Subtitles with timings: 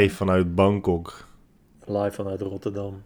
[0.00, 1.28] Live vanuit Bangkok.
[1.86, 3.02] Live vanuit Rotterdam.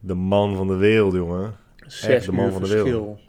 [0.00, 1.56] De man van de wereld, jongen.
[1.86, 2.84] Zes de man uur van de verschil.
[2.84, 3.20] wereld.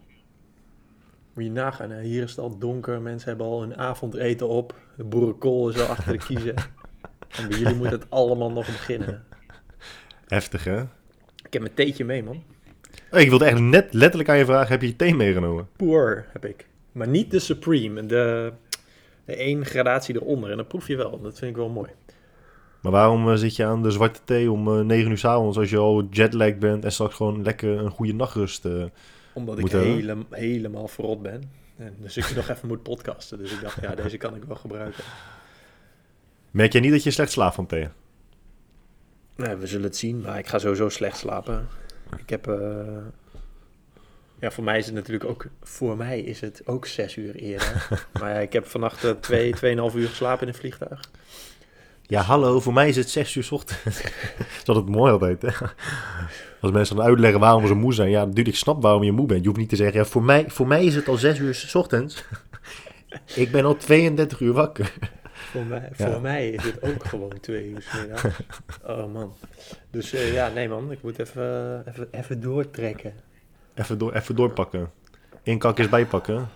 [1.34, 2.02] Moet je nagaan, hè?
[2.02, 3.02] hier is het al donker.
[3.02, 4.76] Mensen hebben al hun avondeten op.
[4.98, 6.56] De boerenkool is al achter de kiezen.
[7.30, 9.24] En bij jullie moet het allemaal nog beginnen.
[10.28, 10.82] Heftig, hè?
[11.46, 12.44] Ik heb mijn theetje mee, man.
[13.10, 15.68] Hey, ik wilde echt net letterlijk aan je vragen, heb je je thee meegenomen?
[15.76, 16.68] Poor heb ik.
[16.92, 18.06] Maar niet de Supreme.
[18.06, 18.54] De,
[19.26, 20.52] de één gradatie eronder.
[20.52, 21.22] En dat proef je wel.
[21.22, 21.90] Dat vind ik wel mooi.
[22.84, 25.70] Maar waarom eh, zit je aan de zwarte thee om eh 9 uur s'avonds als
[25.70, 28.66] je al jetlag bent en straks gewoon lekker een goede nachtrust?
[28.66, 28.84] eh?
[29.34, 31.52] Omdat ik hele, helemaal verrot ben.
[31.78, 33.38] En dus ik nog even moet podcasten.
[33.38, 35.04] Dus ik dacht, ja, deze kan ik wel gebruiken.
[36.52, 37.88] Merk jij niet dat je slecht slaapt van thee?
[39.36, 40.22] Nou, we zullen het zien.
[40.22, 41.68] Maar ik ga sowieso slecht slapen.
[42.18, 42.48] Ik heb...
[42.48, 42.98] eh,
[44.40, 45.46] Ja, voor mij is het natuurlijk ook...
[45.62, 47.88] Voor mij is het ook zes uur eerder.
[48.20, 51.10] maar ja, ik heb vannacht eh, twee, tweeënhalf uur geslapen in een vliegtuig.
[52.14, 54.02] Ja, hallo, voor mij is het 6 uur 's ochtends.
[54.38, 55.50] dat is altijd mooi altijd, hè?
[56.62, 58.10] Als mensen dan uitleggen waarom ze moe zijn.
[58.10, 59.40] Ja, dude, ik snap waarom je moe bent.
[59.42, 61.56] Je hoeft niet te zeggen, ja, voor mij, voor mij is het al 6 uur
[61.56, 62.24] 's ochtends.
[63.36, 64.94] ik ben al 32 uur wakker.
[65.32, 66.12] Voor mij, Ja.
[66.12, 68.24] voor mij is het ook gewoon twee uur 's middags.
[68.88, 69.34] Oh man.
[69.92, 70.92] Dus eh, ja, nee man.
[70.92, 73.14] Ik moet even, even, even doortrekken.
[73.74, 74.92] Even, door, even doorpakken.
[75.44, 76.50] Eén kak is bijpakken.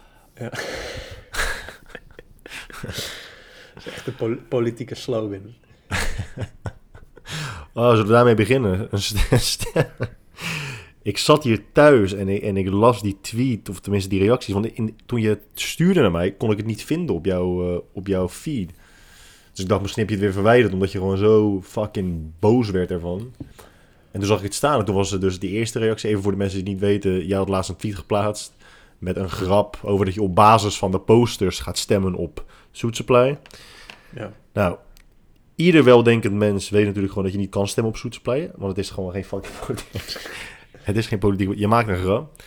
[2.88, 3.27] Is
[3.88, 5.42] echt een pol- politieke slogan.
[7.74, 8.90] Oh, zullen we daarmee beginnen?
[11.02, 14.54] Ik zat hier thuis en ik, en ik las die tweet, of tenminste die reacties.
[14.54, 14.70] Want
[15.06, 18.08] toen je het stuurde naar mij, kon ik het niet vinden op, jouw eh, op
[18.08, 18.72] jouw feed.
[19.52, 22.70] Dus ik dacht, misschien heb je het weer verwijderd, omdat je gewoon zo fucking boos
[22.70, 23.34] werd ervan.
[24.12, 26.10] En toen zag ik het staan en toen was het dus die eerste reactie.
[26.10, 28.56] Even voor de mensen die niet weten, jij had laatst een tweet geplaatst
[28.98, 32.96] met een grap over dat je op basis van de posters gaat stemmen op Soet
[32.96, 33.38] Supply.
[34.16, 34.32] Ja.
[34.54, 34.78] Nou,
[35.56, 38.76] ieder weldenkend mens weet natuurlijk gewoon dat je niet kan stemmen op Soet Supply, want
[38.76, 40.32] het is gewoon geen fucking politiek.
[40.78, 42.42] het is geen politiek, je maakt een grap.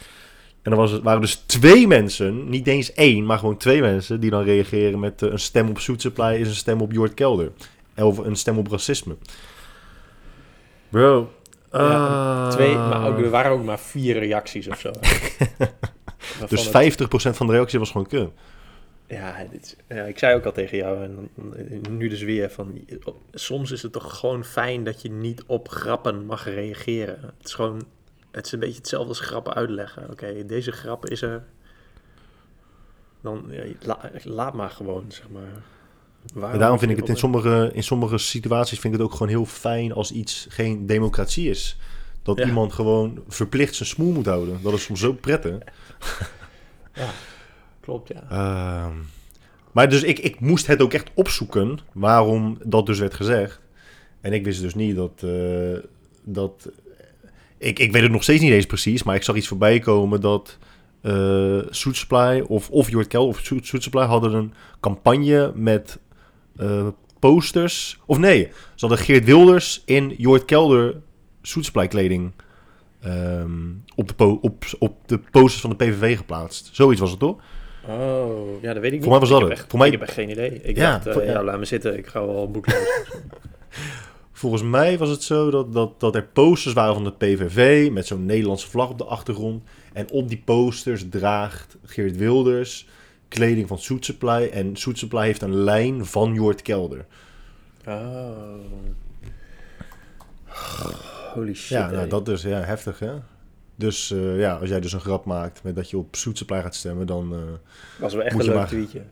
[0.63, 4.31] En er was, waren dus twee mensen, niet eens één, maar gewoon twee mensen die
[4.31, 7.53] dan reageren met eh, een stem op Soet Supply is een stem op Jort Kelder.
[7.97, 9.17] Of een stem op racisme.
[10.89, 11.33] Bro.
[11.73, 12.51] Ja, ah.
[12.51, 14.91] Twee, maar ook, er waren ook maar vier reacties of zo.
[16.49, 18.31] Dus het- 50% van de reactie was gewoon kut.
[19.07, 21.29] Ja, dit, ja, ik zei ook al tegen jou en
[21.91, 22.81] nu dus weer van...
[23.33, 27.19] Soms is het toch gewoon fijn dat je niet op grappen mag reageren.
[27.39, 27.83] Het is gewoon...
[28.31, 30.11] Het is een beetje hetzelfde als grappen uitleggen.
[30.11, 31.45] Oké, deze grap is er.
[33.21, 35.63] Dan ja, la- laat maar gewoon, zeg maar.
[36.35, 39.15] Waarom En daarom vind ik het in sommige, in sommige situaties vind ik het ook
[39.17, 41.77] gewoon heel fijn als iets geen democratie is.
[42.23, 42.47] Dat Ja.
[42.47, 44.59] iemand gewoon verplicht zijn smoel moet houden.
[44.63, 45.59] Dat is soms zo prettig.
[46.95, 47.11] Ja,
[47.81, 48.23] klopt, ja.
[48.31, 48.93] Ehm,
[49.73, 53.61] maar dus ik, ik moest het ook echt opzoeken waarom dat dus werd gezegd.
[54.21, 55.23] En ik wist dus niet dat...
[55.25, 55.79] eh,
[56.25, 56.69] dat
[57.59, 60.21] ik, ik weet het nog steeds niet eens precies, maar ik zag iets voorbij komen
[60.21, 60.59] dat
[61.71, 65.99] Soet Supply of, of Jort Kel of Soet Supply hadden een campagne met
[66.57, 66.87] eh,
[67.19, 67.99] posters.
[68.07, 71.01] Of nee, ze hadden Geert Wilders in Jort Kelder
[71.43, 72.33] Soet Supply kleding
[73.01, 76.69] ehm, op, de po- op, op de posters van de PVV geplaatst.
[76.73, 77.37] Zoiets was het toch?
[77.89, 79.01] Oh, ja, dat weet ik niet.
[79.03, 79.65] Voor mij was dat het.
[79.69, 80.51] Voor mij- Ik heb echt geen idee.
[80.63, 81.43] Ik Ja, dacht, eh, ja.
[81.43, 81.99] laat me zitten.
[81.99, 82.89] Ik ga wel een boek lezen.
[84.33, 88.07] Volgens mij was het zo dat, dat, dat er posters waren van de PVV met
[88.07, 89.63] zo'n Nederlandse vlag op de achtergrond.
[89.93, 92.89] En op die posters draagt Geert Wilders
[93.29, 94.49] kleding van Soet Supply.
[94.53, 97.07] En Soet Supply heeft een lijn van Jort Kelder.
[97.87, 98.55] Oh.
[101.35, 101.69] Holy shit.
[101.69, 103.13] ja, nou, dat is ja, heftig hè.
[103.77, 106.61] Dus eh, ja, als jij dus een grap maakt met dat je op Soet Supply
[106.61, 107.33] gaat stemmen, dan...
[107.35, 107.39] eh,
[108.01, 109.03] was wel echt een leuk maar- tweetje.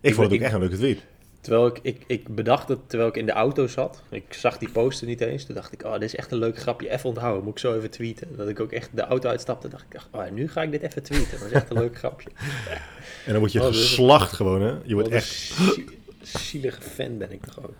[0.00, 1.00] ik vond het ik- ook echt een leuke tweet.
[1.40, 4.02] Terwijl ik, ik, ik bedacht het terwijl ik in de auto zat.
[4.10, 5.44] Ik zag die poster niet eens.
[5.44, 6.90] Toen dacht ik, oh, dit is echt een leuk grapje.
[6.90, 7.44] Even onthouden.
[7.44, 8.36] Moet ik zo even tweeten.
[8.36, 9.68] Dat ik ook echt de auto uitstapte.
[9.68, 11.38] dacht ik, oh, nu ga ik dit even tweeten.
[11.38, 12.28] Dat is echt een leuk grapje.
[13.26, 14.74] En dan word je Oh, dus- geslacht gewoon hè.
[14.84, 15.52] Je wordt echt...
[15.58, 15.88] een
[16.22, 17.74] zielige fan ben ik toch ook.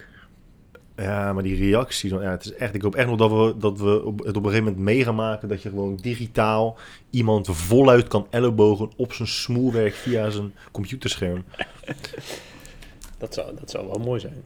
[0.97, 3.79] Ja, maar die reacties, ja, het is echt, ik hoop echt nog dat we, dat
[3.79, 6.79] we op, het op een gegeven moment mee gaan maken dat je gewoon digitaal
[7.11, 11.45] iemand voluit kan ellebogen op zijn smoelwerk via zijn computerscherm.
[13.19, 14.43] Dat zou, dat zou wel mooi zijn.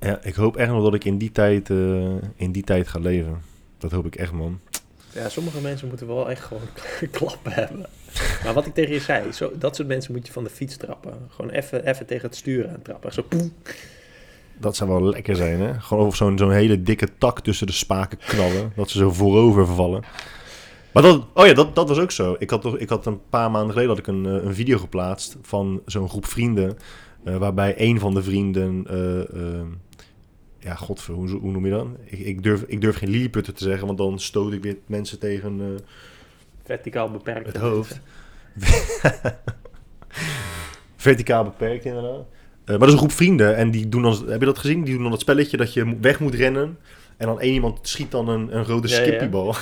[0.00, 2.98] Ja, ik hoop echt nog dat ik in die tijd, eh, in die tijd ga
[2.98, 3.42] leven.
[3.78, 4.60] Dat hoop ik echt, man.
[5.12, 6.68] Ja, sommige mensen moeten wel echt gewoon
[7.10, 7.86] klappen hebben.
[8.44, 10.76] Maar wat ik tegen je zei, zo, dat soort mensen moet je van de fiets
[10.76, 11.12] trappen.
[11.28, 13.12] Gewoon even, even tegen het sturen aan trappen.
[13.12, 13.52] Zo poem.
[14.60, 15.80] Dat zou wel lekker zijn, hè?
[15.80, 18.72] Gewoon over zo'n zo'n hele dikke tak tussen de spaken knallen.
[18.76, 20.02] dat ze zo voorover vallen.
[20.92, 22.36] Maar dat, oh ja, dat, dat was ook zo.
[22.38, 24.78] Ik had, toch, ik had een paar maanden geleden had ik een, eh, een video
[24.78, 26.78] geplaatst van zo'n groep vrienden.
[27.24, 28.84] eh, waarbij een van de vrienden.
[28.88, 29.66] eh, eh,
[30.58, 31.86] ja, godver, hoe, hoe noem je dat?
[32.04, 35.18] Ik, ik, durf, ik durf geen lilliputter te zeggen, want dan stoot ik weer mensen
[35.18, 35.80] tegen
[36.64, 37.46] Verticaal beperkt.
[37.46, 38.00] het hoofd.
[40.96, 42.24] Verticaal beperkt, inderdaad.
[42.66, 44.84] Eh, maar dat is een groep vrienden en die doen dan, heb je dat gezien?
[44.84, 46.78] Die doen dan dat spelletje dat je weg moet rennen.
[47.16, 49.28] En dan één iemand schiet dan een, een rode Ja, ja,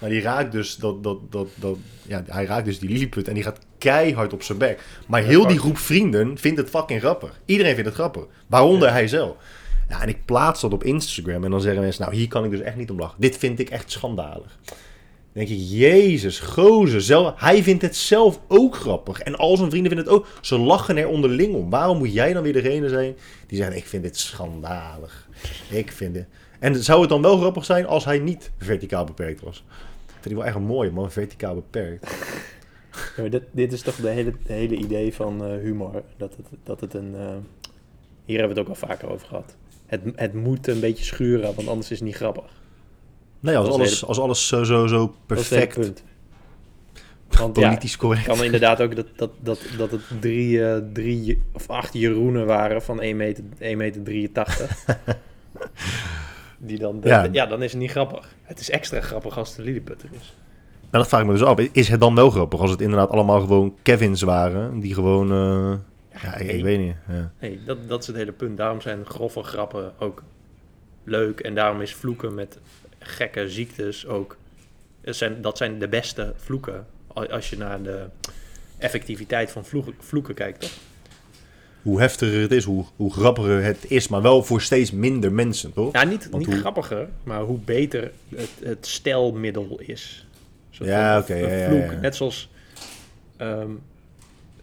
[0.00, 1.76] maar die raakt dus, dat, dat, dat, dat,
[2.06, 4.80] ja, hij raakt dus die lilliput en die gaat keihard op zijn bek.
[5.06, 7.40] Maar heel die groep vrienden vindt het fucking grappig.
[7.44, 8.24] Iedereen vindt het grappig.
[8.46, 8.94] Waaronder Ja.
[8.94, 9.36] hij zelf.
[9.88, 12.50] Ja, en ik plaats dat op Instagram en dan zeggen mensen, nou hier kan ik
[12.50, 13.20] dus echt niet om lachen.
[13.20, 14.58] Dit vind ik echt schandalig.
[15.38, 19.20] Denk ik, jezus, gozer, zelf, hij vindt het zelf ook grappig.
[19.20, 20.26] En al zijn vrienden vinden het ook.
[20.40, 21.70] Ze lachen er onderling om.
[21.70, 25.28] Waarom moet jij dan weer degene zijn die zegt, ik vind dit schandalig.
[25.70, 26.26] Ik vind het...
[26.58, 29.64] En zou het dan wel grappig zijn als hij niet verticaal beperkt was?
[30.06, 32.10] Ik vind ik wel echt mooi, man, verticaal beperkt.
[33.30, 36.02] Dit, dit is toch de hele, hele idee van eh, humor.
[36.16, 37.14] Dat het, dat het een.
[37.14, 37.36] eh,
[38.24, 39.56] hier hebben we het ook al vaker over gehad.
[39.86, 42.57] Het, het moet een beetje schuren, want anders is het niet grappig.
[43.40, 45.76] Nee, als alles, als alles zo, zo, zo hele perfect.
[47.28, 48.26] Want ja, correct.
[48.26, 52.82] kan inderdaad ook dat, dat, dat, dat het drie, eh, drie of acht Jeroenen waren
[52.82, 54.84] van 1 meter, 1 meter 83.
[56.58, 57.28] Die dan, Ja.
[57.32, 57.46] ja.
[57.46, 58.34] dan is het niet grappig.
[58.42, 60.34] Het is extra grappig als het een lilliputter is.
[60.90, 61.58] Maar dat vraag ik me dus af.
[61.58, 64.80] Is het dan wel grappig als het inderdaad allemaal gewoon Kevins waren?
[64.80, 65.32] Die gewoon...
[65.32, 66.94] eh, ja, ik, weet niet.
[67.08, 67.32] Ja.
[67.40, 68.56] Nee, dat, dat is het hele punt.
[68.56, 70.22] Daarom zijn grove grappen ook
[71.04, 71.40] leuk.
[71.40, 72.58] En daarom is vloeken met
[72.98, 74.36] gekke ziektes ook...
[75.00, 76.86] Dat zijn, dat zijn de beste vloeken.
[77.12, 78.06] Als je naar de
[78.78, 80.70] effectiviteit van vloeken, vloeken kijkt, toch?
[81.82, 84.08] Hoe heftiger het is, hoe, hoe grappiger het is.
[84.08, 85.92] Maar wel voor steeds minder mensen, toch?
[85.92, 90.26] Ja, niet, Want niet hoe- grappiger, maar hoe beter het, het stelmiddel is.
[90.70, 91.92] Zo Ja, oké, ja, ja, ja.
[92.00, 92.48] Net zoals
[93.36, 93.70] ehm,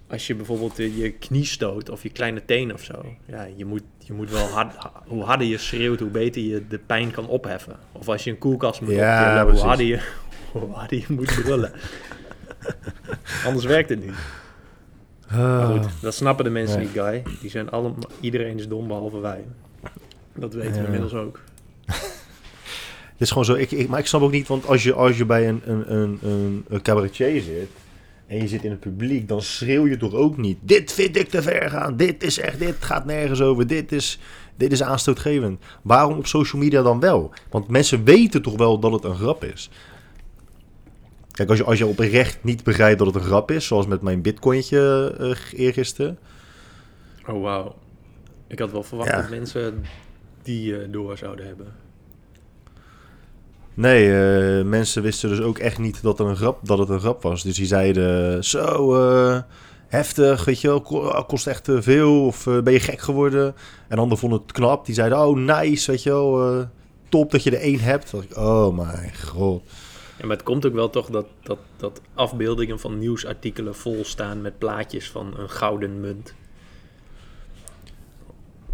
[0.07, 3.05] als je bijvoorbeeld eh, je knie stoot of je kleine teen of zo.
[3.25, 6.67] Ja, je moet, je moet wel hard, ha- hoe harder je schreeuwt, hoe beter je
[6.67, 7.75] de pijn kan opheffen.
[7.91, 9.99] Of als je een koelkast moet Ja, optillen, hoe harder je,
[10.51, 11.71] hoe harder je moet brullen.
[13.45, 14.13] Anders werkt het niet.
[15.31, 15.69] Maar Ah.
[15.81, 16.85] goed, dat snappen de mensen Nee.
[16.87, 17.23] niet, Guy.
[17.41, 19.43] Die zijn allemaal, iedereen is dom behalve wij.
[20.35, 21.39] Dat weten we inmiddels ook.
[23.15, 25.17] Het is gewoon zo, ik, ik, maar ik snap ook niet, want als je, als
[25.17, 27.69] je bij een, een, een, een, een cabaretier zit
[28.27, 30.57] en je zit in het publiek, dan schreeuw je toch ook niet.
[30.61, 34.19] Dit vind ik te ver gaan, dit is echt, dit gaat nergens over, dit is,
[34.55, 35.63] dit is aanstootgevend.
[35.81, 37.31] Waarom op social media dan wel?
[37.49, 39.69] Want mensen weten toch wel dat het een grap is.
[41.31, 44.01] Kijk, als je, als je oprecht niet begrijpt dat het een grap is, zoals met
[44.01, 46.17] mijn bitcointje eh eergisteren.
[47.27, 47.75] Oh, wauw.
[48.47, 49.21] Ik had wel verwacht Ja.
[49.21, 49.83] dat mensen
[50.41, 51.67] die eh, door zouden hebben.
[53.75, 54.11] Nee,
[54.59, 57.21] eh, mensen wisten dus ook echt niet dat, er een grap, dat het een grap
[57.21, 57.43] was.
[57.43, 59.41] Dus die zeiden, zo eh,
[59.87, 63.55] heftig, weet je ko- kost echt te veel of eh, ben je gek geworden?
[63.87, 66.65] En anderen vonden het knap, die zeiden, oh nice, weet je wel, eh,
[67.09, 68.11] top dat je er één hebt.
[68.11, 69.61] Dacht ik, oh mijn god.
[70.17, 74.41] Ja, maar het komt ook wel toch dat, dat, dat afbeeldingen van nieuwsartikelen vol staan
[74.41, 76.33] met plaatjes van een gouden munt.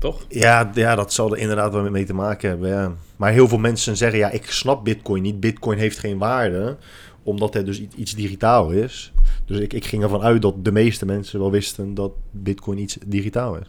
[0.02, 0.26] Toch?
[0.30, 2.94] Ja, ja, dat zal er inderdaad wel mee te maken hebben, ja.
[3.16, 5.40] Maar heel veel mensen zeggen, ja, ik snap bitcoin niet.
[5.40, 6.78] Bitcoin heeft geen waarde,
[7.24, 9.14] omdat het dus iets, digitaal is.
[9.46, 12.98] Dus ik, ik ging ervan uit dat de meeste mensen wel wisten dat bitcoin iets
[13.06, 13.66] digitaal is.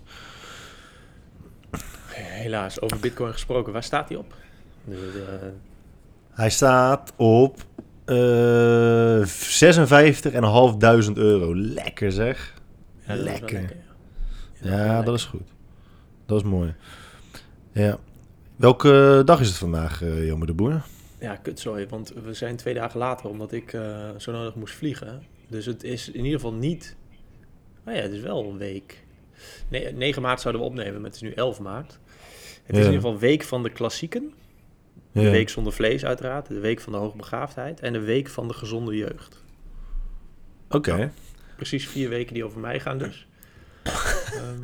[2.09, 3.73] Helaas, over bitcoin gesproken.
[3.73, 4.35] Waar staat die op?
[4.85, 5.53] De, de-
[6.31, 7.57] Hij staat op
[8.05, 9.23] eh
[11.07, 11.55] 56.500 euro.
[11.57, 12.55] Lekker zeg.
[13.07, 13.61] ja, dat Lekker.
[14.62, 14.77] ja.
[14.77, 15.51] Ja, dat is goed.
[16.33, 16.75] Dat is mooi.
[17.73, 17.99] Ja.
[18.57, 20.83] Welke dag is het vandaag, eh Jelmer de Boer?
[21.21, 25.23] Ja, kutzooi, want we zijn twee dagen later omdat ik eh, zo nodig moest vliegen.
[25.49, 26.97] Dus het is in ieder geval niet...
[27.87, 29.05] Oh ja, het is wel een week.
[29.69, 31.99] Nee, 9 maart zouden we opnemen, maar het is nu 11 maart.
[32.62, 34.33] Het is in ieder geval week van de klassieken.
[35.12, 35.31] De Ja.
[35.31, 36.49] week zonder vlees uiteraard.
[36.49, 37.81] De week van de hoogbegaafdheid.
[37.81, 39.43] En de week van de gezonde jeugd.
[40.69, 41.12] Oké.
[41.57, 43.27] Precies vier weken die over mij gaan dus.
[44.33, 44.62] Ehm,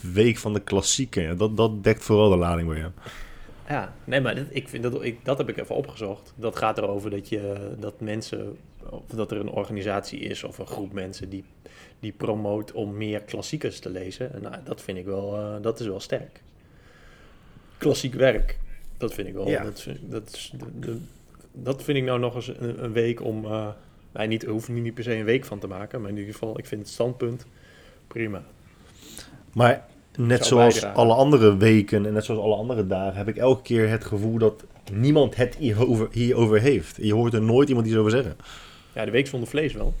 [0.00, 1.22] Week van de klassieken.
[1.22, 2.90] Ja, dat, dat dekt vooral de lading bij jou.
[3.68, 6.32] ja, nee, maar dat, ik vind dat, ik, dat heb ik even opgezocht.
[6.36, 8.56] Dat gaat erover dat, je, dat mensen,
[8.90, 11.44] of dat er een organisatie is of een groep mensen die,
[12.00, 14.32] die promoot om meer klassiekers te lezen.
[14.34, 16.40] En nou, dat vind ik wel, eh, dat is wel sterk.
[17.78, 18.58] Klassiek werk,
[18.96, 19.48] dat vind ik wel.
[19.48, 19.62] Ja.
[19.62, 20.98] Dat, vind- dat, is de, de-
[21.52, 23.44] dat vind ik nou nog eens een, een week om.
[23.44, 23.68] eh
[24.12, 26.32] nee, niet, er hoeft niet per se een week van te maken, maar in ieder
[26.32, 27.46] geval, ik vind het standpunt
[28.06, 28.44] prima.
[29.52, 30.98] Maar net zoals bijdragen.
[31.02, 33.16] alle andere weken en net zoals alle andere dagen...
[33.16, 36.96] heb ik elke keer het gevoel dat niemand het hierover, hierover heeft.
[36.96, 38.36] Je hoort er nooit iemand iets over zeggen.
[38.92, 39.94] Ja, de week zonder vlees wel.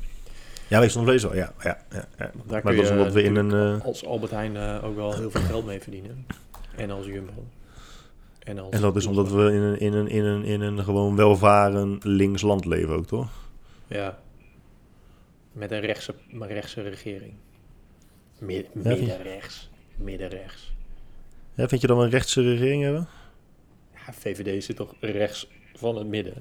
[0.68, 1.34] Ja, wees van vlees wel.
[1.34, 2.30] Ja, ja, ja, ja.
[2.34, 3.78] Want daar Maar dat is omdat we in een...
[3.78, 6.26] eh, als Albert Heijn eh, ook wel heel veel geld mee verdienen.
[6.76, 7.32] En als Jumbo.
[8.38, 10.84] En, als en dat is omdat we in een, in een, in een, in een
[10.84, 13.28] gewoon welvaren links land leven ook, toch?
[13.86, 14.18] Ja.
[15.52, 17.32] Met een rechtse, maar rechtse regering.
[18.40, 19.70] Mid, middenrechts.
[19.96, 20.72] Middenrechts.
[21.54, 23.08] Ja, vind je dat we een rechtse regering hebben?
[23.94, 26.34] Ja, VVD zit toch rechts van het midden.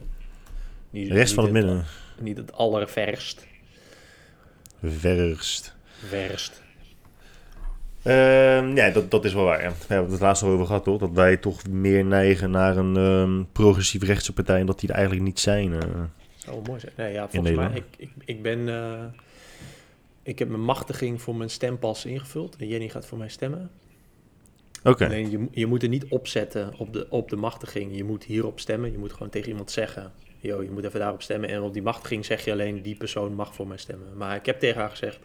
[0.89, 1.85] Niet, Rechts van het midden.
[2.19, 3.47] Niet het allerverst.
[4.83, 5.75] Verst.
[6.07, 6.61] Verst.
[8.03, 9.61] Ehm, ja, dat, dat is wel waar.
[9.61, 9.69] Ja.
[9.69, 10.99] We hebben het laatst nog over gehad, toch?
[10.99, 14.95] Dat wij toch meer neigen naar een ehm, progressief rechtse partij en dat die er
[14.95, 15.73] eigenlijk niet zijn.
[15.73, 15.79] eh.
[16.35, 16.93] Zou wel mooi zijn.
[16.97, 18.69] Nee, ja, volgens mij, ik, ik, ik ben...
[18.69, 19.03] eh,
[20.29, 22.55] ik heb mijn machtiging voor mijn stempas ingevuld.
[22.55, 23.71] En Jenny gaat voor mij stemmen.
[24.83, 25.05] Oké.
[25.05, 27.95] Alleen je, je moet er niet opzetten op de, op de machtiging.
[27.95, 28.91] Je moet hierop stemmen.
[28.91, 30.11] Je moet gewoon tegen iemand zeggen...
[30.41, 31.49] Yo, je moet even daarop stemmen.
[31.49, 32.81] En op die machtiging zeg je alleen...
[32.81, 34.17] die persoon mag voor mij stemmen.
[34.17, 35.19] Maar ik heb tegen haar gezegd...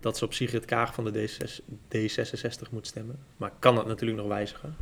[0.00, 1.60] dat ze op Sigrid Kaag van de D6,
[1.96, 3.18] D66 moet stemmen.
[3.36, 4.76] Maar ik kan dat natuurlijk nog wijzigen.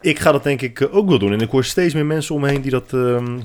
[0.00, 1.32] Ik ga dat denk ik eh, ook wel doen.
[1.32, 3.40] En ik hoor steeds meer mensen om me heen die dat, ehm,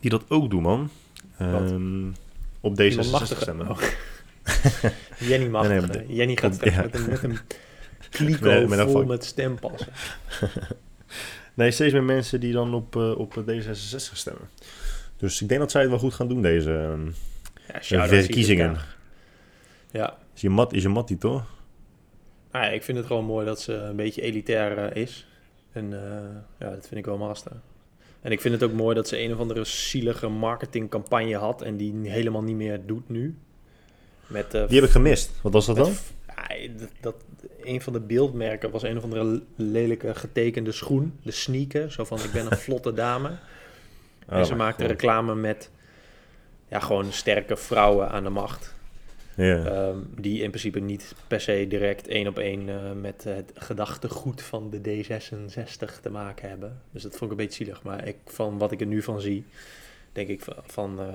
[0.00, 0.90] die dat ook doen, man.
[1.38, 2.08] Ehm,
[2.66, 3.42] op D66 machtigen.
[3.42, 3.70] stemmen.
[3.70, 3.78] Oh.
[5.28, 5.68] Jenny mag.
[5.68, 6.82] Nee, Jenny gaat op- ja.
[6.82, 7.38] met een, met een
[8.10, 9.92] kliko Met- vol met stempassen.
[11.54, 14.48] Nee, steeds meer mensen die dan op, eh, op D66 stemmen.
[15.16, 17.06] Dus ik denk dat zij het wel goed gaan doen, deze ehm,
[17.88, 18.76] Ja, verkiezingen.
[19.90, 21.44] Ja, Is je mat, is je mattie, toch?
[22.52, 25.26] Nou ja, ik vind het gewoon mooi dat ze een beetje elitair eh, is.
[25.72, 26.20] En eh,
[26.58, 27.52] ja, dat vind ik wel master.
[28.26, 31.76] En ik vind het ook mooi dat ze een of andere zielige marketingcampagne had en
[31.76, 33.38] die helemaal niet meer doet nu.
[34.26, 35.30] Met, eh, Die heb ik gemist.
[35.42, 35.92] Wat was dat dan?
[36.26, 37.14] ja, dat, dat,
[37.62, 41.18] een van de beeldmerken was een of andere lelijke getekende schoen.
[41.22, 43.28] De sneaker, zo van ik ben een vlotte dame.
[44.28, 45.70] Oh, en ze maakte reclame met
[46.68, 48.74] ja, gewoon sterke vrouwen aan de macht.
[49.36, 54.42] Ehm, die in principe niet per se direct één op één eh, met het gedachtegoed
[54.42, 56.80] van de D66 te maken hebben.
[56.90, 57.82] Dus dat vond ik een beetje zielig.
[57.82, 59.44] Maar ik, van wat ik er nu van zie,
[60.12, 61.06] denk ik van, van eh,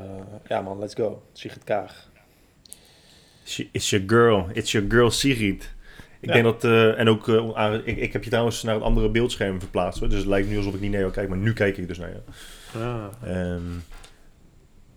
[0.48, 1.24] ja man, let's go.
[1.34, 2.10] Sigrid Kaag.
[3.72, 4.48] It's your girl.
[4.54, 5.74] It's your girl Sigrid.
[6.20, 6.34] Ik Ja.
[6.34, 9.60] denk dat, eh, en ook, aan- ik, ik heb je trouwens naar een andere beeldscherm
[9.60, 10.00] verplaatst.
[10.00, 10.10] Hoor.
[10.10, 11.98] Dus het lijkt nu alsof ik niet naar jou kijk, maar nu kijk ik dus
[11.98, 12.22] naar jou.
[12.86, 13.62] Ah, Ehm,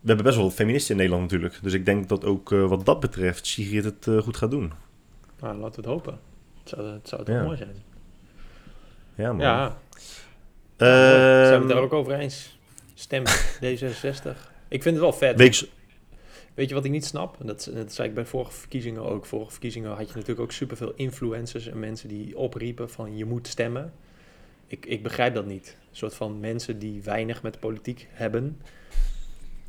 [0.05, 1.59] we hebben best wel wat feministen in Nederland natuurlijk.
[1.63, 4.73] Dus ik denk dat ook eh, wat dat betreft Sigrid het eh, goed gaat doen.
[5.41, 6.19] nou, laten we het hopen.
[6.61, 7.43] Het zou, het zou toch Ja.
[7.43, 7.75] mooi zijn.
[9.15, 9.41] Ja, man.
[9.41, 9.79] Ja,
[10.77, 12.59] Ehm, zijn we het daar ook over eens?
[12.95, 13.23] Stem
[13.63, 14.53] D66.
[14.69, 15.37] Ik vind het wel vet.
[15.39, 15.67] weeks-
[16.55, 17.37] Weet je wat ik niet snap?
[17.43, 19.27] Dat, dat zei ik bij vorige verkiezingen ook.
[19.27, 23.47] Vorige verkiezingen had je natuurlijk ook superveel influencers en mensen die opriepen van je moet
[23.49, 23.93] stemmen.
[24.67, 25.77] Ik, ik begrijp dat niet.
[25.91, 28.61] Een soort van mensen die weinig met politiek hebben.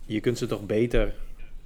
[0.05, 1.13] Je kunt ze toch beter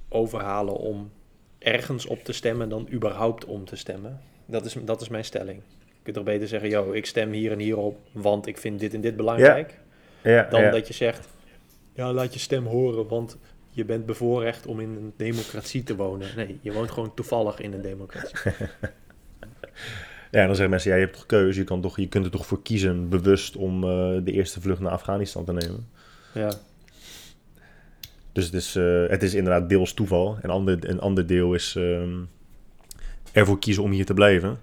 [0.08, 1.10] overhalen om
[1.58, 4.20] ergens op te stemmen dan überhaupt om te stemmen.
[4.46, 5.62] Dat is, dat is mijn stelling.
[5.78, 8.80] Je kunt toch beter zeggen, yo, ik stem hier en hier op, want ik vind
[8.80, 9.78] dit en dit belangrijk.
[10.22, 10.70] ja, Dan ja.
[10.70, 11.28] dat je zegt,
[11.94, 13.38] ja, laat je stem horen, want
[13.70, 16.28] je bent bevoorrecht om in een democratie te wonen.
[16.36, 18.36] Nee, je woont gewoon toevallig in een democratie.
[20.30, 21.58] Ja, dan zeggen mensen, ja, je hebt toch keuze.
[21.58, 24.80] Je, kan toch, je kunt er toch voor kiezen, bewust, om eh, de eerste vlucht
[24.80, 25.88] naar Afghanistan te nemen.
[26.34, 26.52] Ja,
[28.32, 30.38] Dus het is, eh, het is inderdaad deels toeval.
[30.42, 32.18] En ander, een ander deel is ehm,
[33.32, 34.58] ervoor kiezen om hier te blijven.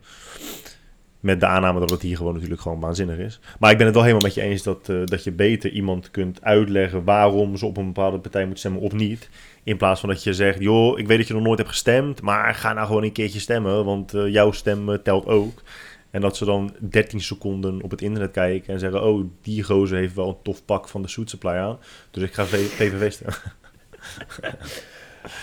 [1.19, 3.39] Met de aanname dat het hier gewoon natuurlijk gewoon waanzinnig is.
[3.59, 6.11] Maar ik ben het wel helemaal met je eens dat, eh, dat je beter iemand
[6.11, 9.29] kunt uitleggen waarom ze op een bepaalde partij moet stemmen of niet.
[9.63, 12.21] In plaats van dat je zegt, joh, ik weet dat je nog nooit hebt gestemd,
[12.21, 15.61] maar ga nou gewoon een keertje stemmen, want eh, jouw stem telt ook.
[16.11, 19.97] En dat ze dan 13 seconden op het internet kijken en zeggen, oh, die gozer
[19.97, 21.79] heeft wel een tof pak van de Suit Supply aan.
[22.11, 23.37] Dus ik ga PVV stemmen.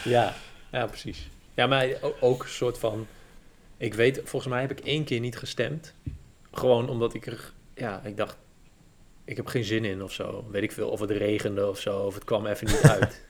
[0.05, 0.35] ja,
[0.73, 1.29] ja precies.
[1.55, 1.89] Ja, maar
[2.21, 3.07] ook een soort van...
[3.77, 5.95] Ik weet, volgens mij heb ik één keer niet gestemd.
[6.53, 7.53] Gewoon omdat ik er...
[7.75, 8.37] Ja, ik dacht,
[9.25, 10.47] ik heb geen zin in of zo.
[10.51, 13.23] Weet ik veel, of het regende of zo, of het kwam even niet uit.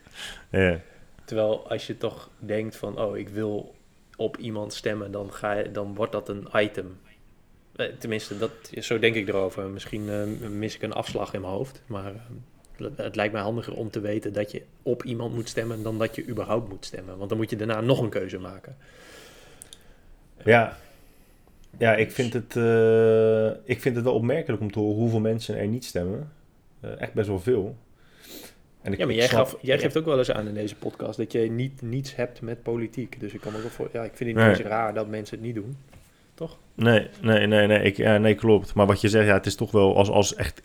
[0.50, 0.80] Ja.
[1.24, 3.74] Terwijl als je toch denkt van, oh, ik wil
[4.16, 6.98] op iemand stemmen, dan, ga je, dan wordt dat een item.
[7.76, 9.68] Eh, Tenminste, dat, zo denk ik erover.
[9.68, 12.12] Misschien eh, mis ik een afslag in mijn hoofd, maar
[12.78, 15.98] eh, het- lijkt mij handiger om te weten dat je op iemand moet stemmen dan
[15.98, 17.16] dat je überhaupt moet stemmen.
[17.16, 18.76] Want dan moet je daarna nog een keuze maken.
[20.44, 20.76] Ja,
[21.78, 22.50] ja ik, vind het,
[23.64, 26.32] ik vind het wel opmerkelijk om te horen hoeveel mensen er niet stemmen.
[26.98, 27.76] Echt best wel veel.
[28.82, 30.74] En ik, Ja, maar jij, snap- gaf, jij geeft ook wel eens aan in deze
[30.76, 33.20] podcast dat je niet, niets hebt met politiek.
[33.20, 33.88] Dus ik kan me ook wel voor.
[33.92, 34.48] Ja, ik vind het niet Nee.
[34.48, 35.76] eens raar dat mensen het niet doen.
[36.74, 38.74] Nee, nee, nee, nee, ik, ja, nee, klopt.
[38.74, 40.60] Maar wat je zegt, ja, het is toch wel als, als echt...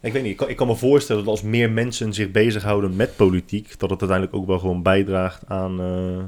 [0.00, 2.96] Ik weet niet, ik kan, ik kan me voorstellen dat als meer mensen zich bezighouden
[2.96, 6.18] met politiek, dat het uiteindelijk ook wel gewoon bijdraagt aan eh,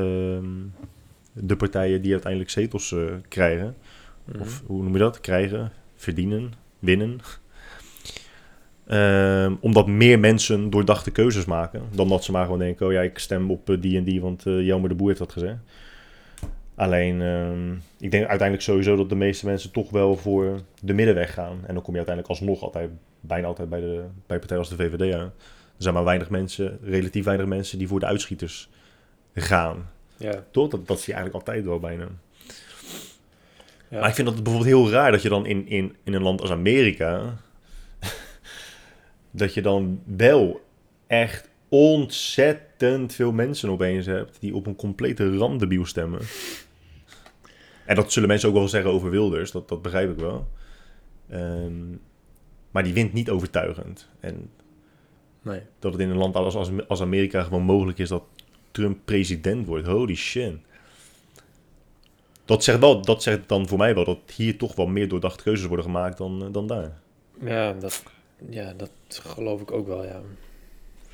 [0.00, 0.46] ehm,
[1.32, 3.76] de partijen die uiteindelijk zetels eh, krijgen.
[4.24, 4.40] Mhm.
[4.40, 5.20] Of hoe noem je dat?
[5.20, 7.20] Krijgen, verdienen, winnen.
[8.86, 11.82] Ehm, omdat meer mensen doordachte keuzes maken.
[11.94, 14.20] Dan dat ze maar gewoon denken: oh ja, ik stem op eh, die en die,
[14.20, 15.58] want Jelmer de Boer heeft dat gezegd.
[16.78, 21.34] Alleen, ehm, ik denk uiteindelijk sowieso dat de meeste mensen toch wel voor de middenweg
[21.34, 21.58] gaan.
[21.66, 24.76] En dan kom je uiteindelijk alsnog altijd, bijna altijd bij, de, bij partijen als de
[24.76, 25.20] VVD aan.
[25.20, 25.32] Er
[25.84, 28.70] zijn maar weinig mensen, relatief weinig mensen, die voor de uitschieters
[29.34, 29.90] gaan.
[30.16, 30.44] Ja.
[30.50, 30.68] Toch?
[30.68, 32.08] Dat, dat zie je eigenlijk altijd wel bijna.
[33.88, 34.00] Ja.
[34.00, 36.40] Maar ik vind dat bijvoorbeeld heel raar dat je dan in, in, in een land
[36.40, 37.36] als Amerika.
[39.30, 40.60] dat je dan wel
[41.06, 44.36] echt ontzettend veel mensen opeens hebt.
[44.40, 46.20] die op een complete randebiel stemmen.
[47.88, 50.48] En dat zullen mensen ook wel zeggen over Wilders, dat, dat begrijp ik wel.
[51.28, 51.90] Ehm,
[52.70, 54.08] maar die wint niet overtuigend.
[54.20, 54.50] En
[55.42, 55.60] Nee.
[55.78, 58.22] dat het in een land als, als, Amerika gewoon mogelijk is dat
[58.70, 59.86] Trump president wordt.
[59.86, 60.54] Holy shit.
[62.44, 65.42] Dat zegt, wel, dat zegt dan voor mij wel dat hier toch wel meer doordachte
[65.42, 67.00] keuzes worden gemaakt dan, eh, dan daar.
[67.40, 68.02] Ja dat,
[68.50, 70.20] ja, dat geloof ik ook wel, ja.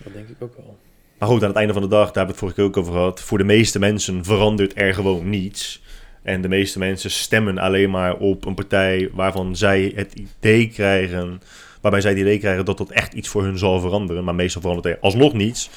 [0.05, 0.77] Dat denk ik ook wel.
[1.19, 2.77] Maar goed, aan het einde van de dag, daar hebben we het vorige keer ook
[2.77, 3.21] over gehad.
[3.21, 5.83] Voor de meeste mensen verandert er gewoon niets.
[6.25, 11.41] En de meeste mensen stemmen alleen maar op een partij waarvan zij het idee krijgen.
[11.81, 14.25] Waarbij zij het idee krijgen dat dat echt iets voor hun zal veranderen.
[14.25, 15.71] Maar meestal verandert er alsnog niets.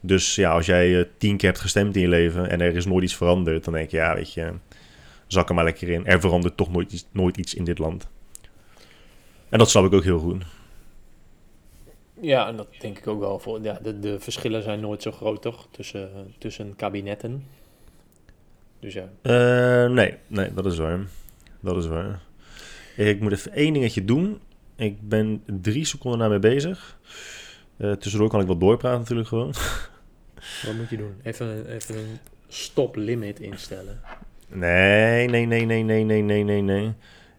[0.00, 2.86] Dus ja, als jij eh, tien keer hebt gestemd in je leven en er is
[2.86, 4.52] nooit iets veranderd, dan denk je, ja, weet je,
[5.26, 6.06] zak er maar lekker in.
[6.06, 8.08] Er verandert toch nooit iets, nooit iets in dit land.
[9.48, 10.44] En dat snap ik ook heel goed.
[12.20, 13.38] Ja, en dat denk ik ook wel.
[13.38, 15.68] Voor, ja, de, de verschillen zijn nooit zo groot, toch?
[15.70, 17.46] Tussen, tussen kabinetten.
[18.82, 19.08] Dus ja.
[19.22, 21.00] Eh, nee, nee, dat is waar.
[21.60, 22.20] Dat is waar.
[22.96, 24.40] Ik moet even één dingetje doen.
[24.76, 26.98] Ik ben drie seconden naar mee bezig.
[27.76, 29.54] Eh, tussendoor kan ik wel doorpraten natuurlijk gewoon.
[30.66, 31.14] Wat moet je doen?
[31.22, 32.18] Even, even een
[32.48, 34.00] stop limit instellen.
[34.48, 36.92] Nee, nee, nee, nee, nee, nee, nee, nee, nee.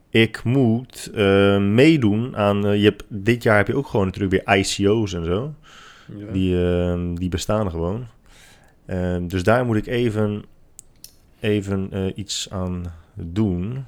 [0.10, 2.80] Ik moet eh, meedoen aan...
[2.80, 5.54] je hebt, dit jaar heb je ook gewoon natuurlijk weer ICO's en zo.
[6.18, 6.32] Ja.
[6.32, 8.08] Die, die bestaan gewoon.
[9.28, 10.46] Dus daar moet ik even,
[11.44, 13.86] even eh, iets aan doen.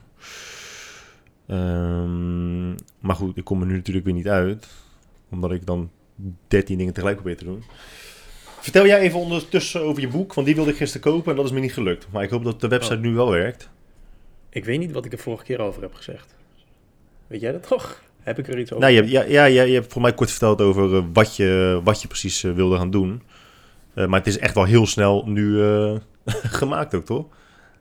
[1.48, 4.68] Ehm, maar goed, ik kom er nu natuurlijk weer niet uit.
[5.30, 5.89] Omdat ik dan
[6.48, 7.63] 13 dingen tegelijk probeer te doen.
[8.60, 11.46] Vertel jij even ondertussen over je boek, want die wilde ik gisteren kopen en dat
[11.46, 12.08] is me niet gelukt.
[12.12, 13.02] Maar ik hoop dat de website Oh.
[13.02, 13.70] nu wel werkt.
[14.50, 16.36] Ik weet niet wat ik er vorige keer over heb gezegd.
[17.28, 18.02] Weet jij dat toch?
[18.20, 18.84] Heb ik er iets over?
[18.84, 21.36] Nou, je, hebt- ja, ja, ja, je hebt voor mij kort verteld over eh, wat,
[21.36, 23.22] je, wat je precies eh, wilde gaan doen.
[23.94, 25.60] Maar het is echt wel heel snel nu
[26.60, 27.26] gemaakt ook, toch?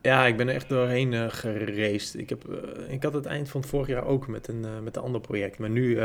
[0.05, 2.17] Ja, ik ben echt doorheen gereisd.
[2.17, 4.95] Ik, heb, eh, ik had het eind van vorig jaar ook met een, eh, met
[4.95, 5.57] een ander project.
[5.57, 6.01] Maar nu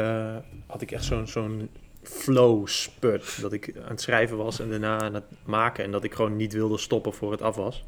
[0.66, 1.70] had ik echt zo'n zo'n
[2.02, 3.40] flow spurt.
[3.40, 5.84] Dat ik aan het schrijven was en daarna aan het maken.
[5.84, 7.84] En dat ik gewoon niet wilde stoppen voor het af was.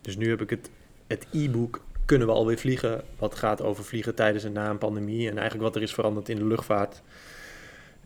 [0.00, 0.70] Dus nu heb ik het
[1.06, 3.02] het e-book Kunnen we alweer vliegen?
[3.18, 5.28] Wat gaat over vliegen tijdens en na een pandemie.
[5.28, 7.02] En eigenlijk wat er is veranderd in de luchtvaart.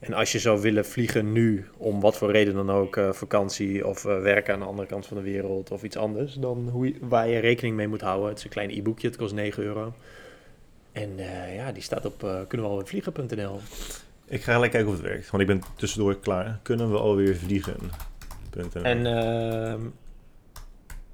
[0.00, 3.86] En als je zou willen vliegen nu, om wat voor reden dan ook, eh, vakantie
[3.86, 6.86] of eh, werken aan de andere kant van de wereld of iets anders, dan hoe
[6.86, 8.28] je, waar je rekening mee moet houden.
[8.28, 9.94] Het is een klein e-boekje, het kost 9 euro.
[10.92, 13.60] En eh, ja, die staat op uh, kunnen we alweer vliegen.nl.
[14.26, 16.58] Ik ga gelijk kijken of het werkt, want ik ben tussendoor klaar.
[16.62, 17.76] Kunnen we alweer vliegen?
[18.50, 18.84] Punt, eh.
[18.84, 19.80] En ehm,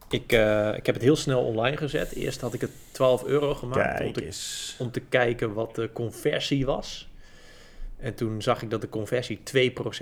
[0.09, 0.33] ik,
[0.77, 2.13] ik heb het heel snel online gezet.
[2.13, 7.09] Eerst had ik het 12 euro gemaakt te, om te kijken wat de conversie was.
[7.99, 9.41] En toen zag ik dat de conversie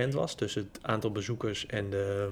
[0.07, 2.29] 2% was tussen het aantal bezoekers en de,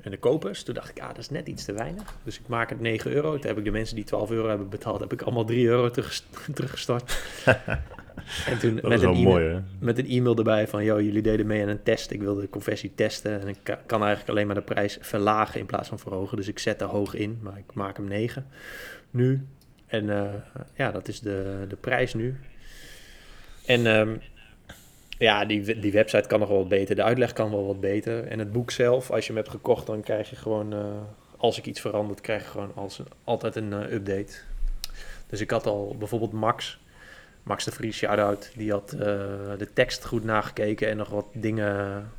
[0.00, 0.62] en de kopers.
[0.62, 2.16] Toen dacht ik, ah, dat is net iets te weinig.
[2.24, 3.32] Dus ik maak het 9 euro.
[3.32, 5.90] Toen heb ik de mensen die 12 euro hebben betaald, heb ik allemaal 3 euro
[5.90, 6.22] terug,
[6.54, 7.22] teruggestort.
[8.46, 9.60] en toen Dat met een, e-mail, mooi, hè?
[9.78, 12.10] met een e-mail erbij van, joh, jullie deden mee aan een test.
[12.10, 15.60] Ik wilde de conversie testen en ik ka- kan eigenlijk alleen maar de prijs verlagen
[15.60, 16.36] in plaats van verhogen.
[16.36, 18.46] Dus ik zet er hoog in, maar ik maak hem 9
[19.10, 19.46] nu.
[19.86, 20.30] En eh,
[20.74, 22.36] ja, dat is de, de prijs nu.
[23.66, 24.16] En ehm,
[25.22, 26.96] ja, die, die website kan nog wel wat beter.
[26.96, 28.26] De uitleg kan wel wat beter.
[28.26, 30.72] En het boek zelf, als je hem hebt gekocht, dan krijg je gewoon...
[30.72, 30.84] eh,
[31.36, 34.32] als ik iets verandert, krijg je gewoon als, altijd een eh, update.
[35.26, 36.80] Dus ik had al bijvoorbeeld Max...
[37.42, 38.52] Max de Vries, shout-out.
[38.56, 38.98] Die had eh,
[39.58, 42.10] de tekst goed nagekeken en nog wat dingen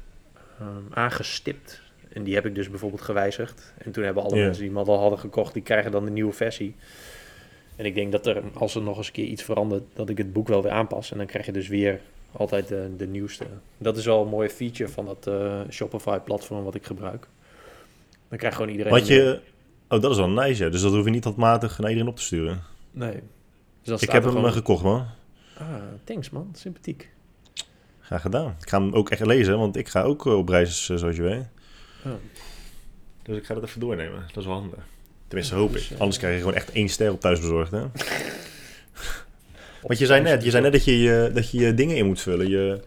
[0.89, 1.81] aangestipt.
[2.13, 3.73] En die heb ik dus bijvoorbeeld gewijzigd.
[3.77, 6.33] En toen hebben alle mensen die hem al hadden gekocht, die krijgen dan de nieuwe
[6.33, 6.75] versie.
[7.75, 10.17] En ik denk dat er, als er nog eens een keer iets verandert, dat ik
[10.17, 11.11] het boek wel weer aanpas.
[11.11, 11.99] En dan krijg je dus weer
[12.33, 13.45] altijd de, de nieuwste.
[13.77, 17.27] Dat is wel een mooie feature van dat eh, Shopify-platform wat ik gebruik.
[18.29, 18.91] Dan krijgt gewoon iedereen...
[18.93, 19.39] Wat je...
[19.89, 20.69] Oh, dat is wel nice, ja.
[20.69, 22.61] Dus dat hoef je niet handmatig naar iedereen op te sturen.
[22.91, 23.19] Nee.
[23.81, 25.05] Dus Ik heb hem gewoon- eh, gekocht, man.
[25.57, 25.67] Ah,
[26.03, 27.09] thanks man, sympathiek.
[27.99, 28.55] Graag gedaan.
[28.61, 31.21] Ik ga hem ook echt lezen, want ik ga ook eh, op reis, zoals je
[31.21, 31.45] weet.
[32.05, 32.11] Oh.
[33.23, 34.23] Dus ik ga dat even doornemen.
[34.27, 34.79] Dat is wel handig.
[35.27, 35.99] Tenminste, hoop dus, ik.
[35.99, 37.81] Anders krijg je gewoon echt één ster op thuisbezorgd, hè?
[39.87, 42.05] Want je zei net, je zei net dat je, je, dat je je dingen in
[42.05, 42.49] moet vullen.
[42.49, 42.79] Je,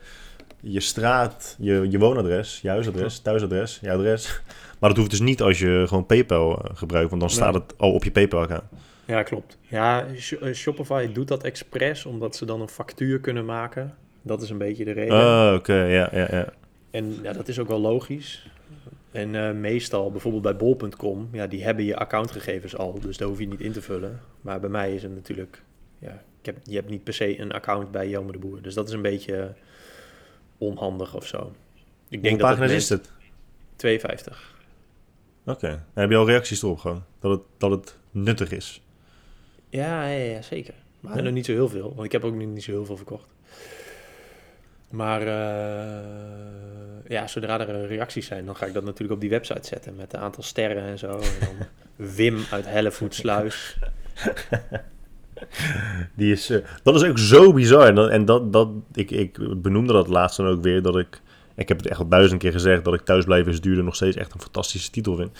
[0.61, 4.41] je straat, je, je woonadres, je huisadres, thuisadres, je adres.
[4.79, 7.63] Maar dat hoeft dus niet als je gewoon PayPal eh, gebruikt, want dan staat Nee.
[7.63, 8.65] het al op je PayPal-account.
[9.05, 9.59] Ja, klopt.
[9.61, 10.07] Ja,
[10.41, 13.95] eh, Shopify doet dat expres omdat ze dan een factuur kunnen maken.
[14.23, 15.17] Dat is een beetje de reden.
[15.17, 16.53] Oh, oké, ja, ja, ja.
[16.91, 18.47] En ja, dat is ook wel logisch.
[19.13, 23.39] En eh, meestal, bijvoorbeeld bij bol.com, ja, die hebben je accountgegevens al, dus daar hoef
[23.39, 24.21] je niet in te vullen.
[24.41, 25.63] Maar bij mij is het natuurlijk,
[25.99, 28.63] ja, heb, je hebt niet per se een account bij Jelme de Boer.
[28.63, 29.55] Dus dat is een beetje
[30.59, 31.39] onhandig of zo.
[31.39, 31.43] Ik
[32.09, 33.11] Hoeveel denk dat pagina's is het?
[33.77, 34.55] 52.
[35.47, 35.85] Oké.
[35.95, 37.05] Heb je al reacties erop gewoon?
[37.21, 38.83] Dat het, dat het nuttig is?
[39.69, 40.75] Ja, ja, ja, zeker.
[41.01, 41.23] Maar Ja?
[41.23, 43.29] nog niet zo heel veel, want ik heb ook niet, niet zo heel veel verkocht.
[44.89, 49.31] Maar eh, ja, zodra er eh, reacties zijn, dan ga ik dat natuurlijk op die
[49.31, 51.19] website zetten met een aantal sterren en zo.
[51.19, 51.67] En dan
[52.17, 53.79] Wim uit Hellevoetsluis.
[56.17, 58.09] Die is, eh, dat is ook zo bizar.
[58.09, 60.83] En dat, dat, ik, ik benoemde dat laatst dan ook weer.
[60.83, 61.21] Dat ik,
[61.55, 62.85] ik heb het echt al duizend keer gezegd.
[62.85, 65.39] Dat ik thuisblijven is duurder nog steeds echt een fantastische titel vind.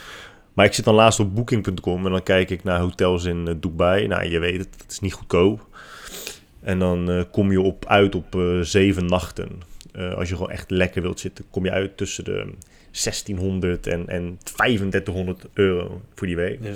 [0.53, 2.05] Maar ik zit dan laatst op booking.com.
[2.05, 4.07] En dan kijk ik naar hotels in eh, Dubai.
[4.07, 5.67] Nou, je weet het, het is niet goedkoop.
[6.61, 9.75] En dan eh, kom je op, uit op zeven nachten.
[10.15, 12.53] Als je gewoon echt lekker wilt zitten, kom je uit tussen de
[12.91, 16.59] 1600 en, en 3500 euro voor die week.
[16.61, 16.73] Ja.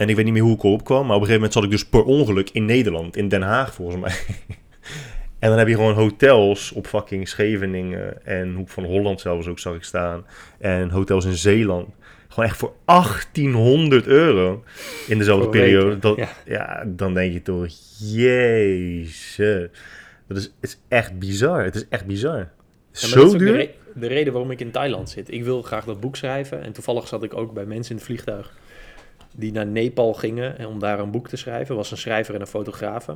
[0.00, 1.64] En ik weet niet meer hoe ik erop kwam, maar op een gegeven moment zat
[1.64, 4.12] ik dus per ongeluk in Nederland, in Den Haag volgens mij.
[5.38, 9.58] en dan heb je gewoon hotels op fucking Scheveningen en Hoek van Holland zelfs ook
[9.58, 10.26] zag ik staan.
[10.58, 11.88] En hotels in Zeeland.
[12.28, 14.64] Gewoon echt voor 1800 euro
[15.08, 15.98] in dezelfde Voor periode.
[15.98, 16.28] Dat, ja.
[16.44, 16.84] ja.
[16.86, 17.66] dan denk je toch,
[17.98, 19.36] jezus.
[20.28, 21.64] Dat is, het is echt bizar.
[21.64, 22.38] Het is echt bizar.
[22.38, 22.48] Ja,
[22.90, 23.52] Zo dat is ook duur?
[23.52, 25.32] De, re- de reden waarom ik in Thailand zit.
[25.32, 26.62] Ik wil graag dat boek schrijven.
[26.62, 28.58] En toevallig zat ik ook bij mensen in het vliegtuig
[29.36, 31.76] die naar Nepal gingen en om daar een boek te schrijven.
[31.76, 33.12] was een schrijver en een fotografe.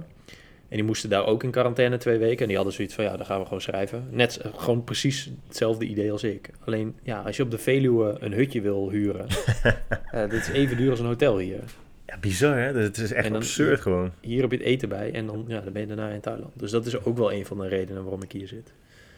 [0.68, 2.40] En die moesten daar ook in quarantaine twee weken.
[2.40, 4.06] En die hadden zoiets van, ja, dan gaan we gewoon schrijven.
[4.10, 6.50] Net eh, gewoon precies hetzelfde idee als ik.
[6.64, 9.26] Alleen, ja, als je op de Veluwe een hutje wil huren...
[10.10, 11.60] eh, dit is even duur als een hotel hier.
[12.06, 12.72] Ja, bizar hè?
[12.80, 14.10] Het is echt dan- absurd gewoon.
[14.20, 16.52] Hier heb je het eten bij en dan, ja, dan ben je daarna in Thailand.
[16.54, 18.72] Dus dat is ook wel een van de redenen waarom ik hier zit.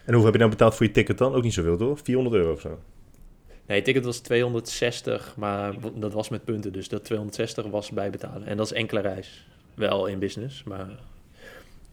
[0.04, 1.34] En hoeveel heb je nou betaald voor je ticket dan?
[1.34, 2.00] Ook niet zoveel toch?
[2.02, 2.78] 400 euro of zo?
[3.66, 6.72] Nee, ticket was 260, maar dat was met punten.
[6.72, 8.46] Dus dat 260 was bijbetalen.
[8.46, 9.46] En dat is enkele reis.
[9.74, 10.88] Wel in business, maar...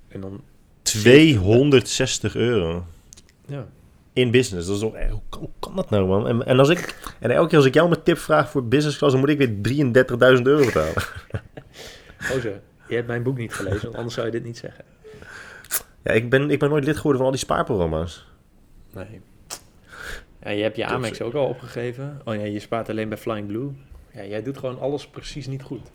[0.07, 0.41] En dan,
[0.81, 2.85] 260 euro.
[3.45, 3.65] ja.
[4.13, 4.67] In business.
[4.67, 6.27] Dat is toch, eh, hoe, kan- hoe kan dat nou, man?
[6.27, 8.97] En, en, als ik, en elke keer als ik jou mijn tip vraag voor business
[8.97, 9.83] class, dan moet ik weer
[10.37, 10.93] 33.000 euro betalen.
[12.33, 12.49] Oh zo,
[12.87, 14.85] je hebt mijn boek niet gelezen, want anders zou je dit niet zeggen.
[16.03, 18.27] Ja, ik ben, ik ben nooit lid geworden van al die spaarprogramma's.
[18.93, 19.21] Nee.
[20.43, 22.21] Ja, je hebt je Amex ook al opgegeven.
[22.25, 23.69] Oh ja, je spaart alleen bij Flying Blue.
[24.13, 25.91] Ja, jij doet gewoon alles precies niet goed.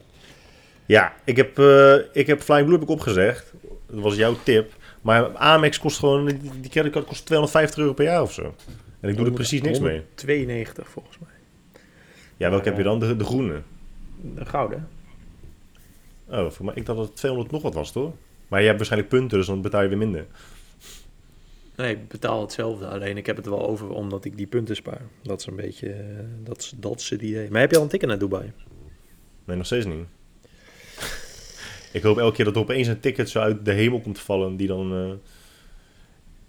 [0.87, 3.53] Ja, ik heb, eh, ik heb Flying Blue heb ik opgezegd.
[3.87, 4.73] Dat was jouw tip.
[5.03, 6.27] Maar Amex kost gewoon,
[6.61, 8.55] die, creditcard kost 250 euro per jaar of zo.
[9.01, 10.03] En ik doe er precies niks mee.
[10.15, 11.31] 92 volgens mij.
[12.37, 12.99] Ja, welke heb je dan?
[12.99, 13.63] De, de groene.
[14.35, 14.89] De gouden.
[16.29, 18.13] Oh, mij, ik dacht dat het 200 nog wat was, toch?
[18.49, 20.27] Maar je hebt waarschijnlijk punten, dus dan betaal je weer minder.
[21.79, 22.87] Nee, ik betaal hetzelfde.
[22.87, 25.01] Alleen ik heb het wel over omdat ik die punten spaar.
[25.23, 27.51] Dat is een beetje, eh, dat is, dat is het idee.
[27.51, 28.53] Maar heb je al een ticket naar Dubai?
[29.45, 30.07] Nee, nog steeds niet.
[31.93, 34.57] Ik hoop elke keer dat er opeens een ticket zo uit de hemel komt vallen
[34.57, 34.93] die dan...
[34.93, 35.11] eh,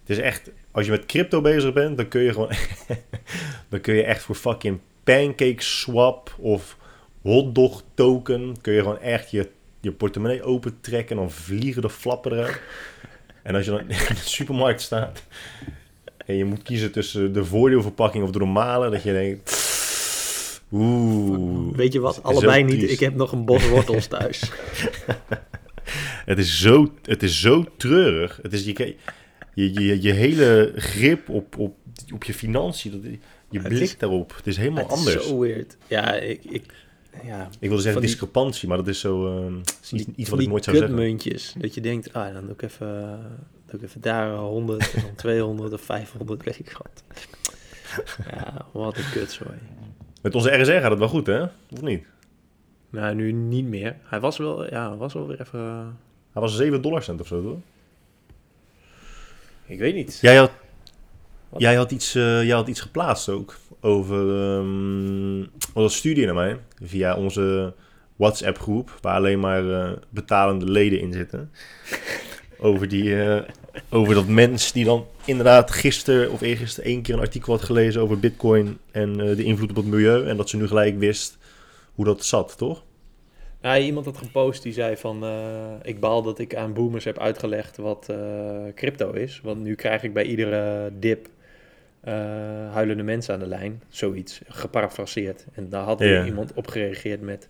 [0.02, 0.52] Het is echt...
[0.72, 2.52] Als je met crypto bezig bent, dan kun je gewoon...
[3.70, 6.78] dan kun je echt voor fucking pancake swap of
[7.22, 8.62] hotdog token...
[8.62, 9.50] kun je gewoon echt je,
[9.82, 12.62] je portemonnee opentrekken en dan vliegen de flappen eruit.
[13.50, 15.24] En als je dan in de supermarkt staat...
[16.26, 18.90] en je moet kiezen tussen de voordeelverpakking of de normale...
[18.90, 19.68] dat je denkt...
[20.72, 21.76] Oeh.
[21.76, 22.24] Weet je wat?
[22.24, 22.78] Allebei niet.
[22.78, 22.94] triest.
[22.94, 24.44] Ik heb nog een bos wortels thuis.
[26.26, 28.40] Het is zo, het is zo treurig.
[28.42, 28.96] Het is je,
[29.54, 31.76] je, je, je hele grip op, op,
[32.14, 35.28] op je financiën, je blik daarop, het is helemaal Het is anders.
[35.28, 35.78] zo weird.
[35.88, 36.44] Ja, ik...
[36.44, 36.64] ik
[37.24, 40.40] ja, Ik wilde zeggen die- discrepantie, maar dat is zo eh, is iets, iets wat
[40.40, 40.96] ik nooit zou zeggen.
[40.96, 41.54] kutmuntjes.
[41.58, 43.20] Dat je denkt, ah, dan doe ik even,
[43.66, 47.04] doe ik even daar 100 en dan 200 of 500, weet ik wat.
[48.32, 49.58] Ja, wat een kutzooi.
[50.22, 51.42] Met onze RSR gaat het wel goed, hè?
[51.44, 52.04] Of niet?
[52.90, 53.96] Nou, nu niet meer.
[54.04, 55.60] Hij was wel, ja, was wel weer even...
[56.32, 57.58] Hij was 7 dollar cent of zo, toch?
[59.66, 60.18] Ik weet niet.
[60.22, 60.52] Jij had,
[61.50, 61.62] Wat?
[61.62, 64.26] jij had, iets, eh, jij had iets geplaatst ook over...
[65.74, 67.74] wat een studie naar mij, via onze
[68.20, 71.52] WhatsApp-groep waar alleen maar eh, betalende leden in zitten.
[72.60, 73.42] over, die, eh,
[73.90, 78.02] over dat mens die dan inderdaad gisteren of eergisteren één keer een artikel had gelezen
[78.02, 80.28] over Bitcoin en eh, de invloed op het milieu.
[80.28, 81.38] En dat ze nu gelijk wist
[81.96, 82.84] hoe dat zat, toch?
[83.62, 85.26] Nou, iemand had gepost die zei van...
[85.82, 88.14] ik baal dat ik aan boomers heb uitgelegd wat
[88.76, 89.42] crypto is.
[89.44, 91.28] Want nu krijg ik bij iedere dip
[92.00, 92.14] eh,
[92.74, 93.82] huilende mensen aan de lijn.
[93.90, 95.46] Zoiets, geparafraseerd.
[95.54, 96.26] En daar had Ja.
[96.26, 97.48] iemand op gereageerd met...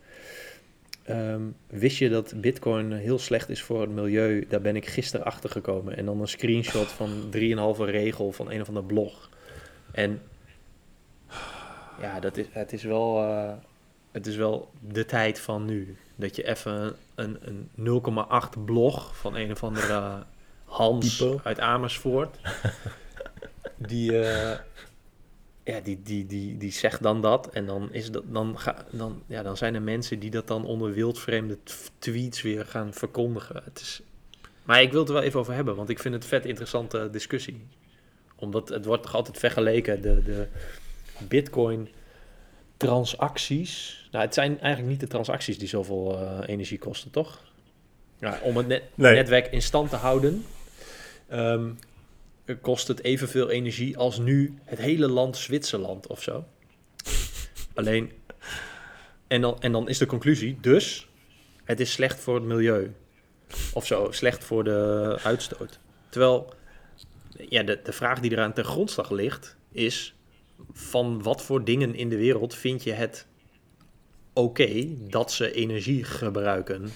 [1.03, 4.45] ehm, wist je dat bitcoin heel slecht is voor het milieu?
[4.49, 5.97] Daar ben ik gisteren achter gekomen.
[5.97, 9.29] En dan een screenshot van 3,5 regel van een of ander blog.
[9.91, 10.21] En
[12.01, 13.51] ja, dat is, het, is wel, eh,
[14.11, 15.97] het is wel de tijd van nu.
[16.15, 17.69] Dat je even een, een
[18.57, 20.23] 0,8 blog van een of andere
[20.65, 21.39] Hans Typo.
[21.43, 22.37] uit Amersfoort.
[23.77, 24.57] Die, eh,
[25.63, 27.49] ja, die, die, die, die zegt dan dat.
[27.49, 30.65] En dan, is dat, dan, ga, dan, ja, dan zijn er mensen die dat dan
[30.65, 31.57] onder wildvreemde
[31.99, 33.61] tweets weer gaan verkondigen.
[33.63, 34.01] Het is,
[34.63, 36.45] maar ik wil het er wel even over hebben, want ik vind het een vet
[36.45, 37.67] interessante discussie.
[38.35, 40.47] Omdat het wordt toch altijd vergeleken, de, de
[41.27, 41.89] bitcoin
[42.77, 44.07] transacties.
[44.11, 47.39] Nou, het zijn eigenlijk niet de transacties die zoveel eh, energie kosten, toch?
[48.19, 49.13] Ja, om het net, Nee.
[49.15, 50.45] netwerk in stand te houden,
[51.27, 51.69] ehm,
[52.57, 56.45] kost het evenveel energie als nu het hele land Zwitserland of zo.
[57.73, 58.11] Alleen,
[59.27, 61.09] en dan, en dan is de conclusie, dus
[61.63, 62.93] het is slecht voor het milieu.
[63.73, 65.79] Of zo, slecht voor de uitstoot.
[66.09, 66.53] Terwijl,
[67.49, 70.15] ja, de, de vraag die eraan ten grondslag ligt, is
[70.71, 73.27] van wat voor dingen in de wereld vind je het
[74.33, 76.89] oké dat ze energie gebruiken?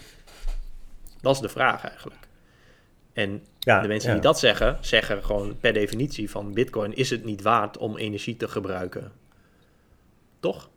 [1.22, 2.28] Dat is de vraag eigenlijk.
[3.14, 4.16] En Ja, de mensen ja.
[4.16, 8.38] die dat zeggen, zeggen gewoon per definitie van Bitcoin is het niet waard om energie
[8.38, 9.12] te gebruiken.
[10.40, 10.70] Toch?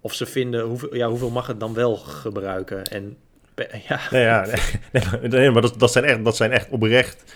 [0.00, 2.84] Of ze vinden, hoeveel, ja, hoeveel mag het dan wel gebruiken?
[2.84, 3.16] En
[3.88, 4.54] ja, Nee, ja, nee,
[4.92, 7.34] nee, maar- nee, maar dat, dat, zijn echt, dat zijn echt oprecht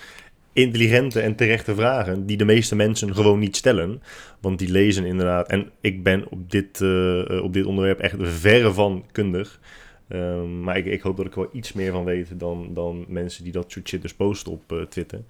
[0.52, 4.02] intelligente en terechte vragen die de meeste mensen gewoon niet stellen.
[4.40, 8.14] Want die lezen inderdaad, en ik ben op dit, eh, eh, op dit onderwerp echt
[8.18, 9.60] verre van kundig.
[10.08, 13.04] Ehm, maar ik, ik hoop dat ik er wel iets meer van weet dan, dan
[13.08, 15.20] mensen die dat soort shit dus posten op eh, Twitter.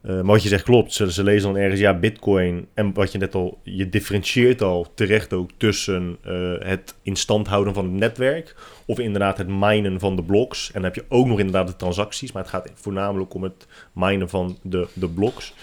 [0.00, 0.92] Eh, maar wat je zegt klopt.
[0.92, 2.66] Ze, ze lezen dan ergens, ja, bitcoin.
[2.74, 7.46] En wat je net al, je differentieert al terecht ook tussen eh, het in stand
[7.46, 8.54] houden van het netwerk.
[8.86, 10.66] Of inderdaad het minen van de blocks.
[10.66, 12.32] En dan heb je ook nog inderdaad de transacties.
[12.32, 15.54] Maar het gaat voornamelijk om het minen van de, de blocks.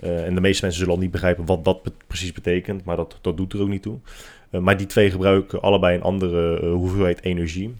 [0.00, 2.84] Eh, en de meeste mensen zullen al niet begrijpen wat dat precies betekent.
[2.84, 3.98] Maar dat, dat doet er ook niet toe.
[4.50, 7.74] Eh, maar die twee gebruiken allebei een andere eh, hoeveelheid energie.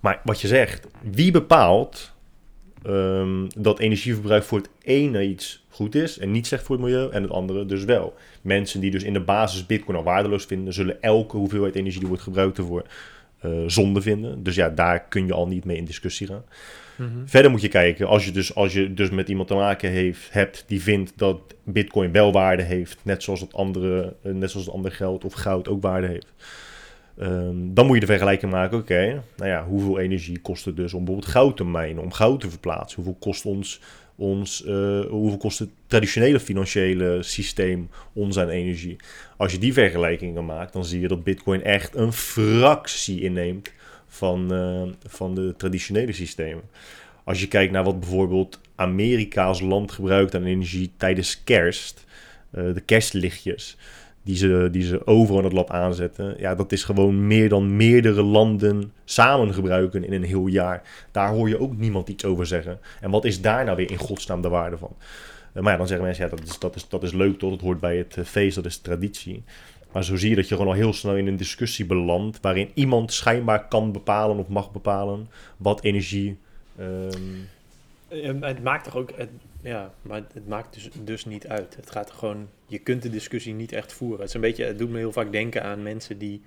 [0.00, 2.14] Maar wat je zegt, wie bepaalt
[2.82, 7.10] ehm, dat energieverbruik voor het ene iets goed is en niet slecht voor het milieu
[7.10, 8.14] en het andere dus wel.
[8.42, 12.08] Mensen die dus in de basis bitcoin al waardeloos vinden, zullen elke hoeveelheid energie die
[12.08, 12.84] wordt gebruikt ervoor
[13.38, 14.42] eh, zonde vinden.
[14.42, 16.44] Dus ja, daar kun je al niet mee in discussie gaan.
[16.96, 17.26] Mhm.
[17.26, 20.32] Verder moet je kijken, als je dus, als je dus met iemand te maken heeft,
[20.32, 24.66] hebt die vindt dat bitcoin wel waarde heeft, net zoals het andere, eh, net zoals
[24.82, 26.32] het geld of goud ook waarde heeft.
[27.18, 30.92] Ehm, dan moet je de vergelijking maken, oké, nou ja, hoeveel energie kost het dus
[30.92, 33.02] om bijvoorbeeld goud te mijnen, om goud te verplaatsen?
[33.02, 33.80] Hoeveel kost ons,
[34.16, 38.96] ons eh, hoeveel kost het traditionele financiële systeem ons aan energie?
[39.36, 43.72] Als je die vergelijkingen maakt, dan zie je dat bitcoin echt een fractie inneemt
[44.16, 46.64] van, eh, van de traditionele systemen.
[47.24, 52.04] Als je kijkt naar wat bijvoorbeeld Amerika als land gebruikt aan energie tijdens kerst,
[52.50, 53.76] eh, de kerstlichtjes,
[54.22, 57.76] die ze, die ze overal in het land aanzetten, ja, dat is gewoon meer dan
[57.76, 60.82] meerdere landen samen gebruiken in een heel jaar.
[61.10, 62.80] Daar hoor je ook niemand iets over zeggen.
[63.00, 64.96] En wat is daar nou weer in godsnaam de waarde van?
[65.52, 67.52] Eh, maar ja, dan zeggen mensen, ja, dat is, dat is, dat is leuk tot
[67.52, 69.44] het hoort bij het feest, dat is traditie.
[69.96, 72.70] Maar zo zie je dat je gewoon al heel snel in een discussie belandt, waarin
[72.74, 76.38] iemand schijnbaar kan bepalen of mag bepalen wat energie.
[78.08, 79.28] ehm, het maakt toch ook, het,
[79.62, 81.76] ja, maar het maakt dus, dus niet uit.
[81.76, 84.18] Het gaat gewoon, je kunt de discussie niet echt voeren.
[84.18, 86.42] Het is een beetje, het doet me heel vaak denken aan mensen die,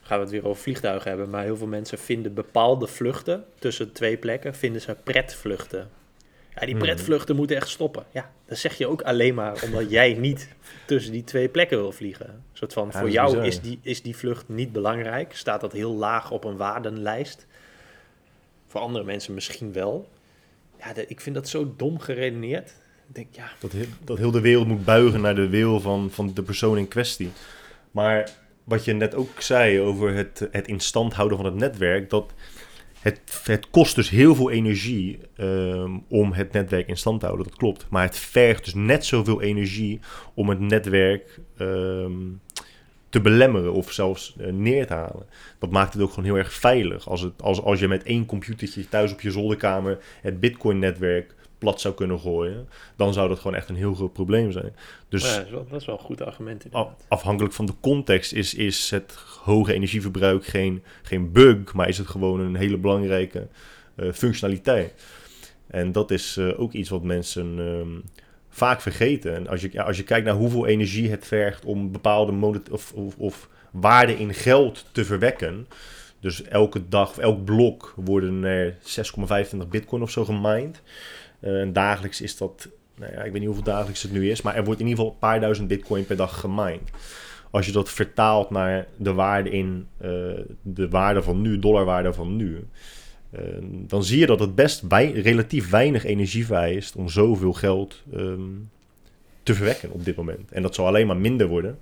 [0.00, 3.92] gaan we het weer over vliegtuigen hebben, maar heel veel mensen vinden bepaalde vluchten tussen
[3.92, 5.90] twee plekken, vinden ze pretvluchten.
[6.60, 6.84] Ja, die Mhm.
[6.84, 8.04] pretvluchten moeten echt stoppen.
[8.10, 10.48] Ja, dat zeg je ook alleen maar omdat jij niet
[10.86, 12.26] tussen die twee plekken wil vliegen.
[12.28, 13.46] Een soort van, Ja, voor is jou bizar.
[13.46, 15.36] is die, is die vlucht niet belangrijk.
[15.36, 17.46] Staat dat heel laag op een waardenlijst.
[18.66, 20.08] Voor andere mensen misschien wel.
[20.80, 22.68] Ja, de- ik vind dat zo dom geredeneerd.
[23.08, 26.10] Ik denk, ja, dat, heel, dat heel de wereld moet buigen naar de wil van,
[26.10, 27.32] van de persoon in kwestie.
[27.90, 28.30] Maar
[28.64, 32.32] wat je net ook zei over het, het in stand houden van het netwerk, dat
[33.04, 37.46] het, het kost dus heel veel energie ehm, om het netwerk in stand te houden,
[37.48, 37.86] dat klopt.
[37.90, 40.00] Maar het vergt dus net zoveel energie
[40.34, 42.12] om het netwerk ehm,
[43.08, 45.26] te belemmeren of zelfs eh, neer te halen.
[45.58, 47.08] Dat maakt het ook gewoon heel erg veilig.
[47.08, 51.80] Als, het, als, als je met één computertje thuis op je zolderkamer het Bitcoin-netwerk plat
[51.80, 54.76] zou kunnen gooien, dan zou dat gewoon echt een heel groot probleem zijn.
[55.08, 57.04] Dus Ja, dat, is wel, dat is wel een goed argument inderdaad.
[57.08, 62.06] afhankelijk van de context is, is het hoge energieverbruik geen, geen bug, maar is het
[62.06, 63.46] gewoon een hele belangrijke
[63.94, 65.04] eh, functionaliteit.
[65.66, 69.34] En dat is eh, ook iets wat mensen ehm, vaak vergeten.
[69.34, 72.70] En als je, ja, als je kijkt naar hoeveel energie het vergt om bepaalde monet
[72.70, 75.66] of, of, of waarde in geld te verwekken.
[76.20, 78.76] Dus elke dag of elk blok worden er
[79.52, 80.82] 6,25 bitcoin of zo gemined.
[81.44, 84.42] Eh, en dagelijks is dat, nou ja, ik weet niet hoeveel dagelijks het nu is,
[84.42, 86.90] maar er wordt in ieder geval een paar duizend bitcoin per dag gemined.
[87.50, 90.10] Als je dat vertaalt naar de waarde in eh,
[90.62, 92.66] de waarde van nu, dollarwaarde van nu,
[93.30, 98.02] eh, dan zie je dat het best wei- relatief weinig energie vereist om zoveel geld
[98.12, 98.40] ehm,
[99.42, 100.52] te verwekken op dit moment.
[100.52, 101.78] En dat zal alleen maar minder worden,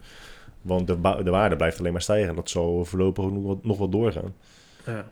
[0.63, 2.29] want de, de waarde blijft alleen maar stijgen.
[2.29, 4.35] En dat zal voorlopig nog wat, nog wat doorgaan.
[4.87, 5.11] Ja.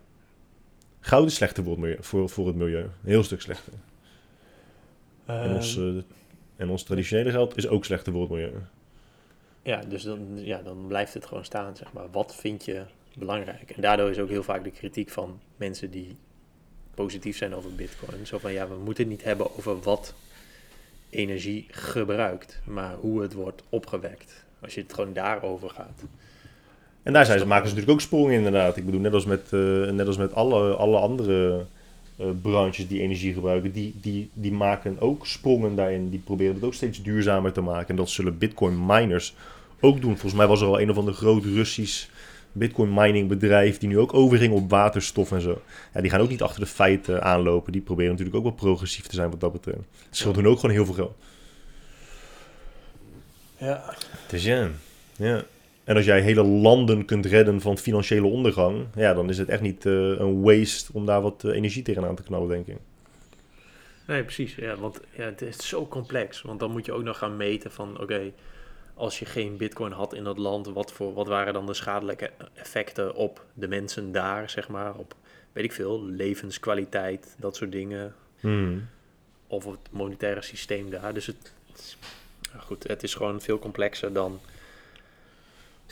[1.01, 1.99] Goud is slechter voor het milieu.
[2.01, 2.83] Voor, voor het milieu.
[2.83, 3.73] Een heel stuk slechter.
[5.31, 5.85] En Ehm, ons, eh,
[6.57, 8.53] en ons traditionele geld is ook slechter voor het milieu.
[9.63, 12.11] Ja, dus dan, ja, dan blijft het gewoon staan, zeg maar.
[12.11, 12.83] Wat vind je
[13.15, 13.71] belangrijk?
[13.71, 16.17] En daardoor is ook heel vaak de kritiek van mensen die
[16.95, 18.27] positief zijn over bitcoin.
[18.27, 20.15] Zo van, ja, we moeten het niet hebben over wat
[21.11, 24.45] energie gebruikt, maar hoe het wordt opgewekt.
[24.61, 26.05] Als je het gewoon daarover gaat.
[27.03, 28.77] En daar zijn ze, maken ze natuurlijk ook sprongen inderdaad.
[28.77, 31.67] Ik bedoel, net als met, eh, net als met alle, alle andere
[32.43, 36.11] branches die energie gebruiken, die, die, die maken ook sprongen daarin.
[36.11, 37.89] Die proberen het ook steeds duurzamer te maken.
[37.89, 39.35] En dat zullen bitcoin miners
[39.81, 40.11] ook doen.
[40.11, 42.09] Volgens mij was er al een of ander groot Russisch
[42.53, 45.63] bitcoin mining bedrijf die nu ook overging op waterstof en zo.
[45.95, 47.73] Ja, die gaan ook niet achter de feiten aanlopen.
[47.73, 49.79] Die proberen natuurlijk ook wel progressief te zijn wat dat betreft.
[49.79, 51.17] Het scheelt hun ook gewoon heel veel geld.
[53.57, 53.95] Ja.
[54.29, 54.69] Dus ja,
[55.17, 55.45] ja.
[55.91, 59.61] En als jij hele landen kunt redden van financiële ondergang, ja, dan is het echt
[59.61, 62.77] niet eh, een waste om daar wat eh, energie tegenaan te knallen, denk ik.
[64.07, 64.55] Nee, precies.
[64.55, 66.43] Ja, want ja, het is zo complex.
[66.43, 68.33] Want dan moet je ook nog gaan meten van, oké,
[68.95, 72.31] als je geen bitcoin had in dat land, wat, voor, wat waren dan de schadelijke
[72.55, 75.15] effecten op de mensen daar, zeg maar, op,
[75.53, 78.89] weet ik veel, levenskwaliteit, dat soort dingen, Hmm.
[79.47, 81.15] of het monetaire systeem daar.
[81.15, 81.53] Dus het,
[82.59, 84.41] goed, het is gewoon veel complexer dan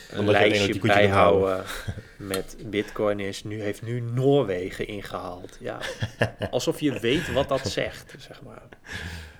[0.09, 1.63] een Dan dat je alleen lijstje bijhouden
[2.17, 5.57] met bitcoin is, nu heeft nu Noorwegen ingehaald.
[5.59, 5.79] Ja,
[6.51, 8.61] alsof je weet wat dat zegt, zeg maar.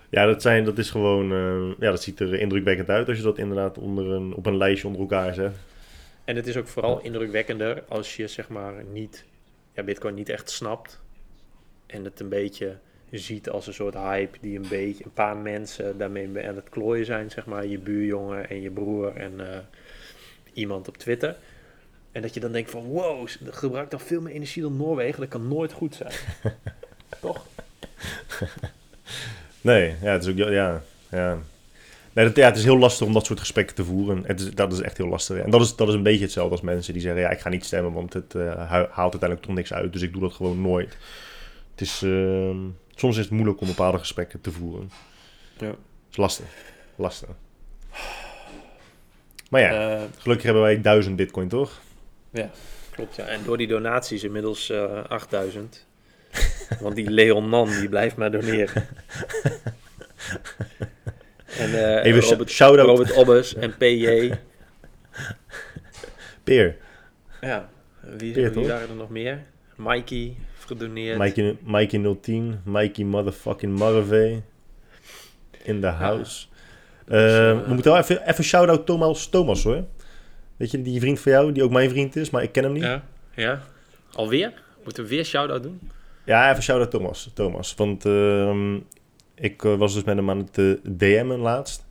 [0.10, 3.24] Ja, dat, zijn, dat is gewoon, eh, ja, dat ziet er indrukwekkend uit als je
[3.24, 5.56] dat inderdaad onder een, op een lijstje onder elkaar zet.
[6.24, 9.26] En het is ook vooral indrukwekkender als je zeg maar niet,
[9.74, 11.02] ja, Bitcoin niet echt snapt.
[11.86, 12.78] En het een beetje
[13.12, 17.06] ziet als een soort hype die een beetje, een paar mensen daarmee aan het klooien
[17.06, 17.66] zijn, zeg maar.
[17.66, 19.60] Je buurjongen en je broer en eh,
[20.60, 21.36] iemand op Twitter.
[22.12, 25.20] En dat je dan denkt van, wow, ze gebruikt dan veel meer energie dan Noorwegen.
[25.20, 26.14] Dat kan nooit goed zijn.
[27.22, 27.46] Toch?
[29.62, 31.38] Nee, ja, het is ook, ja, ja.
[32.14, 34.24] Nee, dat, ja, het is heel lastig om dat soort gesprekken te voeren.
[34.26, 35.38] Het is, dat is echt heel lastig.
[35.38, 37.50] En dat is, dat is een beetje hetzelfde als mensen die zeggen, ja, ik ga
[37.50, 39.94] niet stemmen, want het eh, haalt uiteindelijk toch niks uit.
[39.94, 40.98] Dus ik doe dat gewoon nooit.
[41.72, 42.58] Het is, ehm,
[42.96, 44.92] soms is het moeilijk om bepaalde gesprekken te voeren.
[45.58, 45.68] Ja.
[45.68, 45.78] Het
[46.12, 46.46] is lastig.
[46.96, 47.30] Lastig.
[49.50, 51.80] Maar ja, Eh, gelukkig hebben wij 1000 bitcoin, toch?
[52.92, 53.26] Klopt, ja.
[53.26, 55.86] En door die donaties inmiddels eh 8000.
[56.82, 58.88] Want die Leon Nan, die blijft maar doneren.
[61.58, 62.88] En eh Even Robert, shout-out.
[62.88, 64.32] Robert Obbes en PJ.
[66.44, 66.76] Peer.
[67.42, 67.70] Ja,
[68.18, 68.68] wie, Peer, wie toch?
[68.68, 69.44] waren er nog meer?
[69.76, 70.36] Mikey,
[70.66, 71.18] gedoneerd.
[71.18, 72.62] Mikey, Mikey 010.
[72.66, 74.42] Mikey motherfucking Marve.
[75.64, 76.49] In the house.
[77.10, 79.84] Dus, Eh, eh, we moeten wel even, even shout-out Thomas Thomas, hoor.
[80.58, 82.74] Weet je, die vriend van jou, die ook mijn vriend is, maar ik ken hem
[82.74, 82.84] niet.
[82.84, 83.04] Ja,
[83.36, 83.62] Ja, ja.
[84.14, 84.54] Alweer?
[84.84, 85.80] Moeten we weer shout-out doen?
[86.26, 87.32] even shout-out Thomas.
[87.34, 87.76] Thomas.
[87.76, 88.76] Want ehm,
[89.36, 91.86] ik eh, was dus met hem aan het eh, DM'en laatst.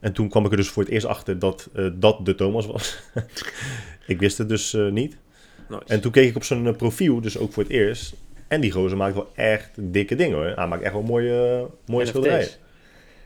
[0.00, 2.66] En toen kwam ik er dus voor het eerst achter dat eh, dat de Thomas
[2.66, 2.98] was.
[4.06, 5.16] ik wist het dus eh, niet.
[5.68, 5.82] Nice.
[5.86, 8.14] En toen keek ik op zijn eh, profiel, dus ook voor het eerst.
[8.48, 10.46] En die gozer maakt wel echt dikke dingen hoor.
[10.56, 12.08] Hij maakt echt wel mooie, eh, mooie NFT's.
[12.08, 12.48] schilderijen.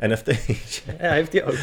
[0.00, 0.82] NFT's.
[1.00, 1.56] Ja, heeft hij ook.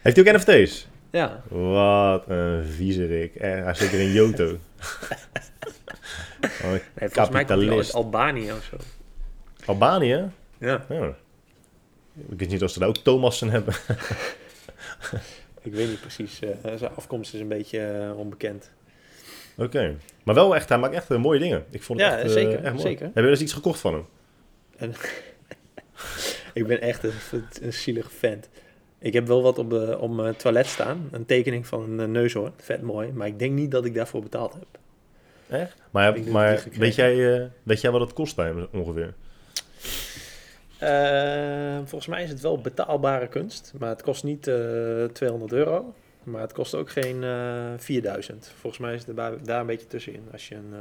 [0.00, 0.86] Heeft hij ook NFT's?
[1.10, 3.34] Ja, Wat een viezerik.
[3.34, 4.58] Eh, hij is zeker een Joto.
[6.42, 7.94] oh, nee, volgens mij komt hij uit Kapitalist.
[7.94, 8.76] Albanië of zo.
[9.66, 10.30] Albanië?
[10.58, 11.14] Ja, Ja.
[12.28, 13.74] Ik wist niet of ze daar ook Thomassen hebben.
[15.62, 16.40] ik weet niet precies.
[16.40, 18.70] eh, zijn afkomst is een beetje eh, onbekend.
[19.56, 19.96] Oké.
[20.24, 21.64] Maar wel echt, hij maakt echt mooie dingen.
[21.70, 22.78] Ik vond het Ja, echt, zeker, echt mooi.
[22.86, 23.10] zeker.
[23.14, 24.06] Heb je iets gekocht van hem?
[24.76, 24.94] En
[26.58, 27.12] ik ben echt een,
[27.62, 28.48] een zielige vent.
[28.98, 31.08] Ik heb wel wat op, de, op mijn toilet staan.
[31.12, 32.52] Een tekening van een neushoorn.
[32.56, 33.12] Vet mooi.
[33.12, 34.66] Maar ik denk niet dat ik daarvoor betaald heb.
[35.60, 35.74] Echt?
[35.90, 39.14] Maar, maar weet, jij, eh, weet jij wat het kost bij hem ongeveer?
[40.78, 43.72] Eh, volgens mij is het wel betaalbare kunst.
[43.78, 45.94] Maar het kost niet eh 200 euro.
[46.22, 48.52] Maar het kost ook geen eh 4000.
[48.60, 50.28] Volgens mij is het er daar een beetje tussenin.
[50.32, 50.72] Als je een...
[50.72, 50.78] eh,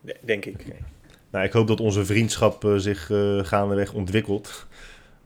[0.00, 0.66] de- denk ik.
[1.30, 4.66] Nou, ik hoop dat onze vriendschap eh, zich eh, gaandeweg ontwikkelt.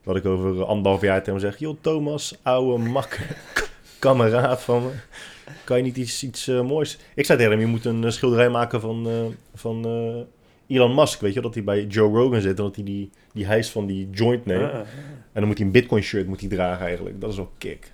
[0.05, 1.59] Dat ik over anderhalf jaar tegen hem zeg...
[1.59, 3.18] Joh, Thomas, ouwe mak,
[3.98, 4.90] kameraad van me.
[5.64, 6.98] Kan je niet iets, iets eh, moois...
[7.14, 9.24] Ik zei tegen hem, je moet een eh, schilderij maken van, eh,
[9.55, 9.86] van
[10.66, 11.20] Elon Musk.
[11.20, 13.86] Weet je, dat hij bij Joe Rogan zit en dat hij die, die hijs van
[13.86, 14.72] die joint neemt.
[14.72, 14.74] Ah.
[14.74, 14.86] En
[15.32, 17.20] dan moet hij een Bitcoin shirt moet hij dragen eigenlijk.
[17.20, 17.92] Dat is wel kick.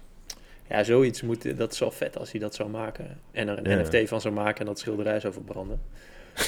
[0.68, 3.18] Ja, zoiets moet, dat is wel vet als hij dat zou maken.
[3.32, 3.82] En er een Ja.
[3.82, 5.80] NFT van zou maken en dat schilderij zou verbranden.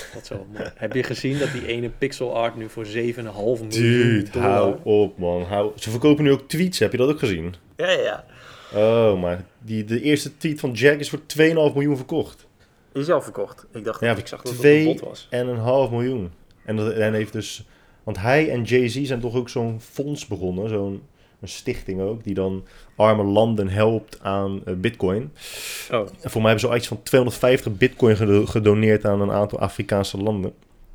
[0.15, 0.71] Dat is wel mooi.
[0.75, 4.51] Heb je gezien dat die ene pixel art nu voor 7,5 miljoen Dude, dollar...
[4.51, 5.43] hou op man.
[5.43, 5.73] Hou...
[5.77, 7.55] Ze verkopen nu ook tweets, heb je dat ook gezien?
[7.77, 8.25] Ja, ja, ja.
[8.75, 12.47] Oh, maar die, de eerste tweet van Jack is voor 2,5 miljoen verkocht.
[12.93, 13.67] Die is al verkocht.
[13.73, 15.27] Ik dacht Ja, dat ik zag dat het een bot was.
[15.31, 16.33] En een half miljoen.
[16.65, 17.67] En, dat, en heeft dus...
[18.03, 20.69] Want hij en Jay-Z zijn toch ook zo'n fonds begonnen.
[20.69, 21.03] Zo'n
[21.43, 22.25] een stichting ook.
[22.25, 22.65] Die dan
[22.97, 25.33] arme landen helpt aan eh, bitcoin.
[25.91, 29.31] Oh, En voor mij hebben ze al iets van 250 bitcoin gedo- gedoneerd aan een
[29.33, 30.53] aantal Afrikaanse landen.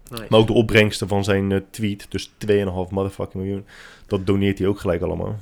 [0.09, 0.25] nice.
[0.29, 2.05] Maar ook de opbrengsten van zijn eh, tweet.
[2.09, 3.65] Dus 2,5 motherfucking miljoen.
[4.07, 5.35] Dat doneert hij ook gelijk allemaal.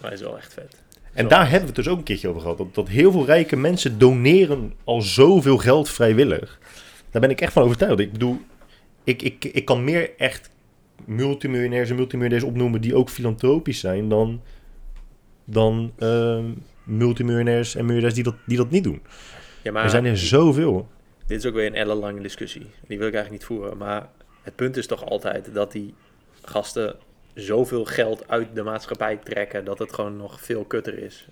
[0.00, 0.76] Maar is wel echt vet.
[1.12, 2.58] En daar hebben we het dus ook een keertje over gehad.
[2.58, 6.58] Dat, dat heel veel rijke mensen doneren al zoveel geld vrijwillig.
[7.10, 7.98] Daar ben ik echt van overtuigd.
[7.98, 8.38] Ik bedoel,
[9.04, 10.50] ik, ik, ik kan meer echt
[11.10, 14.42] multimiljonairs en multimiljonairs opnoemen die ook filantropisch zijn dan,
[15.44, 16.44] dan ehm,
[16.84, 19.02] multimiljonairs en miljonairs die dat, die dat niet doen.
[19.62, 20.88] Ja, maar er zijn er zoveel.
[21.26, 22.66] dit is ook weer een ellenlange discussie.
[22.86, 23.76] Die wil ik eigenlijk niet voeren.
[23.76, 24.08] Maar
[24.42, 25.94] het punt is toch altijd dat die
[26.42, 26.96] gasten
[27.34, 29.64] zoveel geld uit de maatschappij trekken...
[29.64, 31.28] dat het gewoon nog veel kutter is.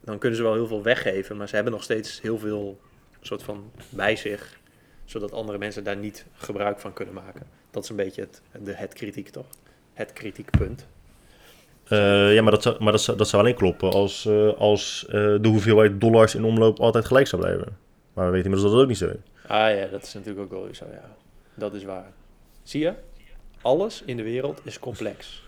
[0.00, 1.36] Dan kunnen ze wel heel veel weggeven...
[1.36, 2.80] maar ze hebben nog steeds heel veel
[3.20, 4.58] soort van bij zich...
[5.04, 7.46] zodat andere mensen daar niet gebruik van kunnen maken.
[7.78, 9.46] Dat is een beetje het, de, het kritiek, toch?
[9.94, 10.86] Het kritiekpunt.
[11.84, 15.04] Eh, ja, maar, dat zou, maar dat, zou, dat zou alleen kloppen als, eh, als
[15.06, 17.76] eh, de hoeveelheid dollars in omloop altijd gelijk zou blijven.
[18.12, 19.48] Maar we weten inmiddels dat dat ook niet zo is.
[19.50, 21.16] Ah ja, dat is natuurlijk ook wel zo, ja.
[21.54, 22.12] Dat is waar.
[22.62, 22.92] Zie je?
[23.62, 25.42] Alles in de wereld is complex.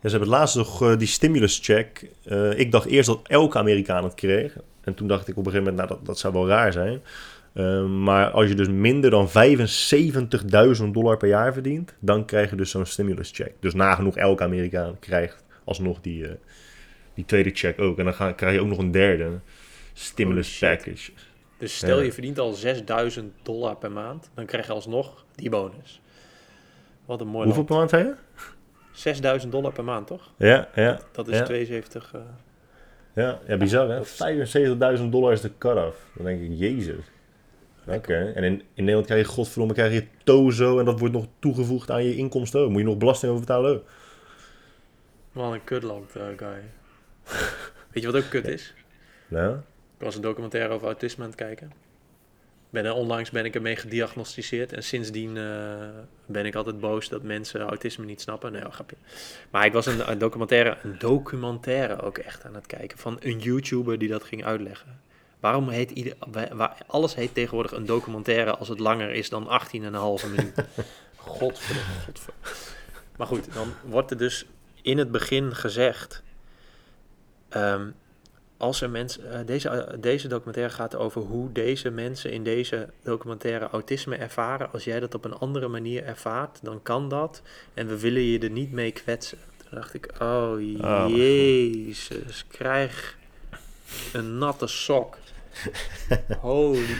[0.00, 2.10] Ja, ze hebben het laatst nog die stimulus check.
[2.56, 4.56] Ik dacht eerst dat elke Amerikaan het kreeg.
[4.80, 7.02] En toen dacht ik op een gegeven moment, nou dat, dat zou wel raar zijn.
[7.54, 12.56] Eh, maar als je dus minder dan 75.000 dollar per jaar verdient, dan krijg je
[12.56, 13.52] dus zo'n stimulus check.
[13.60, 16.34] Dus nagenoeg elke Amerikaan krijgt alsnog die, eh,
[17.14, 17.98] die tweede check ook.
[17.98, 19.30] En dan ga, krijg je ook nog een derde
[19.92, 21.12] stimulus package.
[21.58, 22.04] Dus stel Ja.
[22.04, 26.00] je verdient al 6000 dollar per maand, dan krijg je alsnog die bonus.
[27.04, 27.68] Wat een mooi Hoeveel land.
[27.68, 28.14] per maand zei je?
[28.92, 30.32] 6000 dollar per maand, toch?
[30.38, 31.44] Ja, ja, Dat is Ja.
[31.44, 32.10] 72.
[32.14, 32.20] eh,
[33.14, 33.94] ja, ja bizar hè.
[33.96, 35.96] Dat is- 75.000 dollar is de cut-off.
[36.14, 37.04] Dan denk ik, jezus.
[37.86, 41.26] Oké, en in, in Nederland krijg je godverdomme krijg je tozo en dat wordt nog
[41.38, 42.70] toegevoegd aan je inkomsten ook.
[42.70, 43.84] Moet je nog belasting over betalen ook.
[45.32, 46.62] Wat een kutland, eh, guy.
[47.92, 48.74] Weet je wat ook kut is?
[49.28, 49.56] Nou,
[49.98, 51.72] Ik was een documentaire over autisme aan het kijken.
[52.70, 54.72] Ben er, onlangs ben ik ermee gediagnosticeerd.
[54.72, 55.88] En sindsdien eh,
[56.26, 58.52] ben ik altijd boos dat mensen autisme niet snappen.
[58.52, 58.96] Nee, oh, grapje.
[59.50, 62.98] Maar ik was een, een documentaire, een documentaire ook echt aan het kijken.
[62.98, 65.00] Van een YouTuber die dat ging uitleggen.
[65.44, 66.14] Waarom heet ieder,
[66.86, 70.54] alles heet tegenwoordig een documentaire als het langer is dan 18,5 minuut.
[71.16, 72.50] Godverdomme, godverdomme.
[73.16, 74.46] Maar goed, dan wordt er dus
[74.82, 76.22] in het begin gezegd...
[77.48, 77.90] ehm,
[78.56, 82.88] als er mensen, eh, deze, eh, deze documentaire gaat over hoe deze mensen in deze
[83.02, 84.72] documentaire autisme ervaren.
[84.72, 87.42] Als jij dat op een andere manier ervaart, dan kan dat.
[87.74, 89.38] En we willen je er niet mee kwetsen.
[89.56, 91.16] Toen dacht ik, oh God.
[91.16, 93.16] jezus, krijg
[94.12, 95.16] een natte sok.
[96.40, 96.96] Holy.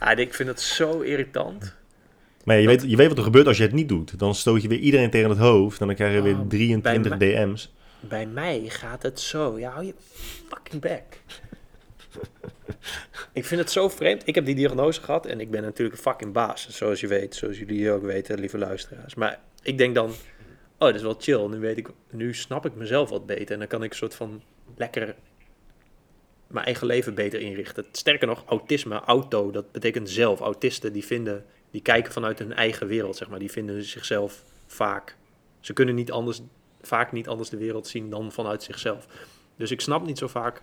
[0.00, 1.74] Ja, ik vind het zo irritant.
[2.44, 4.18] maar ja, je, Dat- weet, je weet wat er gebeurt als je het niet doet.
[4.18, 7.16] Dan stoot je weer iedereen tegen het hoofd en dan krijg je Ah, weer 23
[7.16, 7.72] bij DM's.
[8.00, 9.58] Bij mij gaat het zo.
[9.58, 9.94] Ja, hou je
[10.48, 11.02] fucking back.
[13.32, 14.26] ik vind het zo vreemd.
[14.26, 16.68] Ik heb die diagnose gehad en ik ben natuurlijk een fucking baas.
[16.68, 19.14] Zoals je weet, zoals jullie ook weten, lieve luisteraars.
[19.14, 20.14] Maar ik denk dan, oh,
[20.78, 21.46] dat is wel chill.
[21.48, 23.52] Nu, weet ik, nu snap ik mezelf wat beter.
[23.52, 24.42] En dan kan ik een soort van
[24.76, 25.14] lekker
[26.48, 27.86] mijn eigen leven beter inrichten.
[27.92, 30.40] Sterker nog, autisme, auto, dat betekent zelf.
[30.40, 33.38] Autisten die vinden, die kijken vanuit hun eigen wereld, zeg maar.
[33.38, 35.16] Die vinden zichzelf vaak.
[35.60, 36.40] Ze kunnen niet anders
[36.80, 39.06] vaak niet anders de wereld zien dan vanuit zichzelf.
[39.56, 40.62] Dus ik snap niet zo vaak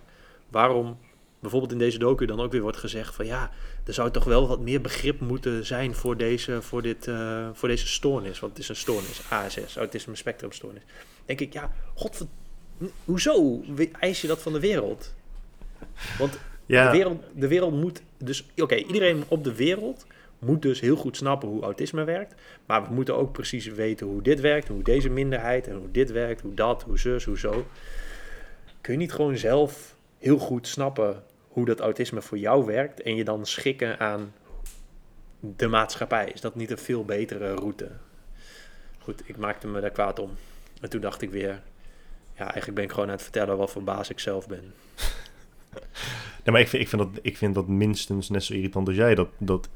[0.50, 0.98] waarom
[1.40, 3.50] bijvoorbeeld in deze docu dan ook weer wordt gezegd van ja,
[3.84, 7.68] er zou toch wel wat meer begrip moeten zijn voor deze, voor dit, eh, voor
[7.68, 8.38] deze stoornis.
[8.38, 10.82] Want het is een stoornis, ASS, autisme spectrumstoornis.
[11.24, 12.26] Denk ik, ja, godver...
[13.04, 13.62] Hoezo
[14.00, 15.14] eis je dat van de wereld?
[16.18, 18.46] Want Ja, de, wereld, de wereld moet dus...
[18.56, 20.06] Oké, iedereen op de wereld
[20.38, 22.34] moet dus heel goed snappen hoe autisme werkt.
[22.66, 26.12] Maar we moeten ook precies weten hoe dit werkt, hoe deze minderheid en hoe dit
[26.12, 27.66] werkt, hoe dat, hoe zus, hoe zo.
[28.80, 33.16] Kun je niet gewoon zelf heel goed snappen hoe dat autisme voor jou werkt en
[33.16, 34.32] je dan schikken aan
[35.40, 36.30] de maatschappij?
[36.34, 37.90] Is dat niet een veel betere route?
[38.98, 40.30] Goed, ik maakte me daar kwaad om.
[40.80, 41.62] En toen dacht ik weer,
[42.34, 44.74] ja, eigenlijk ben ik gewoon aan het vertellen wat voor baas ik zelf ben.
[46.44, 48.96] Nee, maar ik vind, ik, vind dat, ik vind dat minstens net zo irritant als
[48.96, 49.14] jij.
[49.14, 49.68] Dat, dat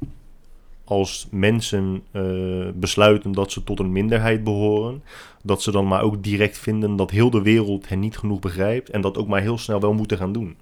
[0.85, 5.03] als mensen eh, besluiten dat ze tot een minderheid behoren,
[5.43, 8.91] dat ze dan maar ook direct vinden dat heel de wereld hen niet genoeg begrijpt
[8.91, 10.57] en dat ook maar heel snel wel moeten gaan doen.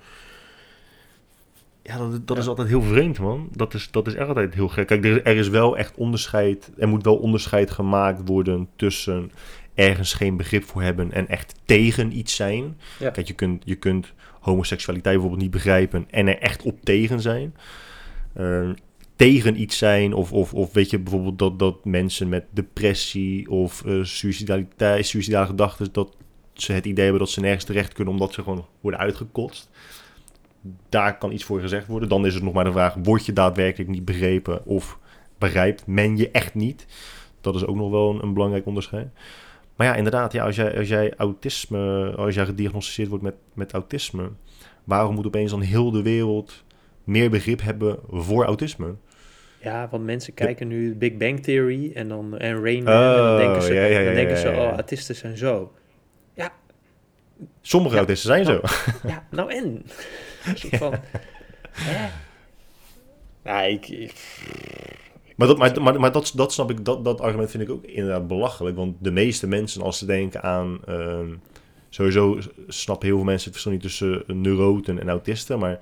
[1.88, 3.48] Ja, dat, dat is altijd heel vreemd, man.
[3.52, 4.86] Dat is, dat is echt altijd heel gek.
[4.86, 6.70] Kijk, er, er is wel echt onderscheid.
[6.76, 9.30] Er moet wel onderscheid gemaakt worden tussen
[9.74, 12.78] ergens geen begrip voor hebben en echt tegen iets zijn.
[12.98, 13.10] Ja.
[13.10, 17.54] Kijk, je kunt, je kunt homoseksualiteit bijvoorbeeld niet begrijpen en er echt op tegen zijn.
[18.32, 18.68] Eh,
[19.16, 23.84] tegen iets zijn of, of, of weet je bijvoorbeeld dat, dat mensen met depressie of
[23.84, 26.16] eh suicidaliteit, suicidale gedachten, dat
[26.52, 29.70] ze het idee hebben dat ze nergens terecht kunnen omdat ze gewoon worden uitgekotst.
[30.88, 32.08] Daar kan iets voor gezegd worden.
[32.08, 34.98] Dan is het nog maar de vraag, word je daadwerkelijk niet begrepen of
[35.38, 36.86] begrijpt men je echt niet?
[37.40, 39.08] Dat is ook nog wel een, een belangrijk onderscheid.
[39.76, 43.72] Maar ja, inderdaad, ja, als, jij, als jij autisme, als jij gediagnosticeerd wordt met, met
[43.72, 44.30] autisme,
[44.84, 46.64] waarom moet opeens dan heel de wereld
[47.04, 48.94] meer begrip hebben voor autisme?
[49.62, 53.32] Ja, want mensen kijken nu Big Bang Theory en dan en Rain Man en dan
[53.32, 55.72] Oh, denken ze, ja, ja, ja, dan denken ze oh, autisten zijn zo.
[57.60, 58.60] Sommige Ja, autisten zijn zo.
[59.06, 59.82] Ja, nou en?
[60.60, 60.94] Soort van?
[63.44, 64.42] Ja, ik, ik-
[65.36, 67.84] Maar, dat, maar, maar, maar dat, dat snap ik, dat, dat argument vind ik ook
[67.84, 68.76] inderdaad belachelijk.
[68.76, 70.78] Want de meeste mensen, als ze denken aan.
[70.86, 71.26] ehm,
[71.90, 72.38] sowieso
[72.68, 75.58] snappen heel veel mensen het verschil niet tussen neuroten en autisten.
[75.58, 75.78] Maar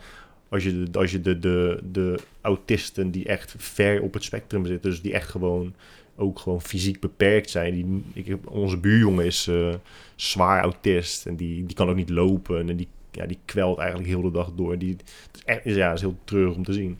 [0.49, 4.67] als je, de, als je de, de, de autisten die echt ver op het spectrum
[4.67, 5.75] zitten, dus die echt gewoon
[6.17, 7.75] ook gewoon fysiek beperkt zijn.
[7.75, 9.75] Die, ik, onze buurjongen is eh,
[10.17, 12.69] zwaar autist en die, die kan ook niet lopen.
[12.69, 14.79] En die, ja, die kwelt eigenlijk heel de dag door.
[14.79, 16.99] Die, het is echt, ja, is heel treurig om te zien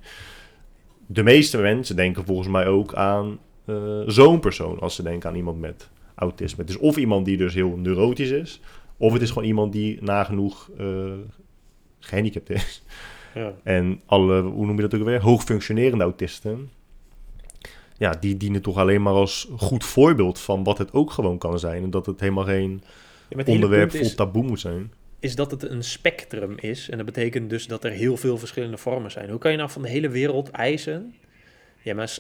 [1.07, 5.37] de meeste mensen denken volgens mij ook aan eh, zo'n persoon als ze denken aan
[5.37, 6.61] iemand met autisme.
[6.61, 8.61] Het is of iemand die dus heel neurotisch is,
[8.97, 11.13] of het is gewoon iemand die nagenoeg eh
[11.99, 12.83] gehandicapt is.
[13.35, 13.55] ja.
[13.63, 16.71] En alle, hoe noem je dat ook weer, hoogfunctionerende autisten,
[17.99, 21.59] ja, die dienen toch alleen maar als goed voorbeeld van wat het ook gewoon kan
[21.59, 21.83] zijn.
[21.83, 22.83] En dat het helemaal geen
[23.29, 24.93] Ja, het onderwerp vol is, taboe moet zijn.
[25.27, 26.89] Is dat het een spectrum is.
[26.89, 29.31] En dat betekent dus dat er heel veel verschillende vormen zijn.
[29.31, 31.15] Hoe kan je nou van de hele wereld eisen?
[31.83, 32.19] Ja, maar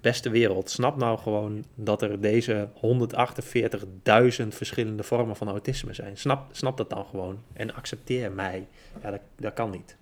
[0.00, 2.68] beste wereld, snap nou gewoon dat er deze
[4.42, 6.16] 148.000 verschillende vormen van autisme zijn.
[6.16, 8.66] Snap, snap dat dan gewoon en accepteer mij.
[9.02, 9.96] Ja, dat, dat kan niet.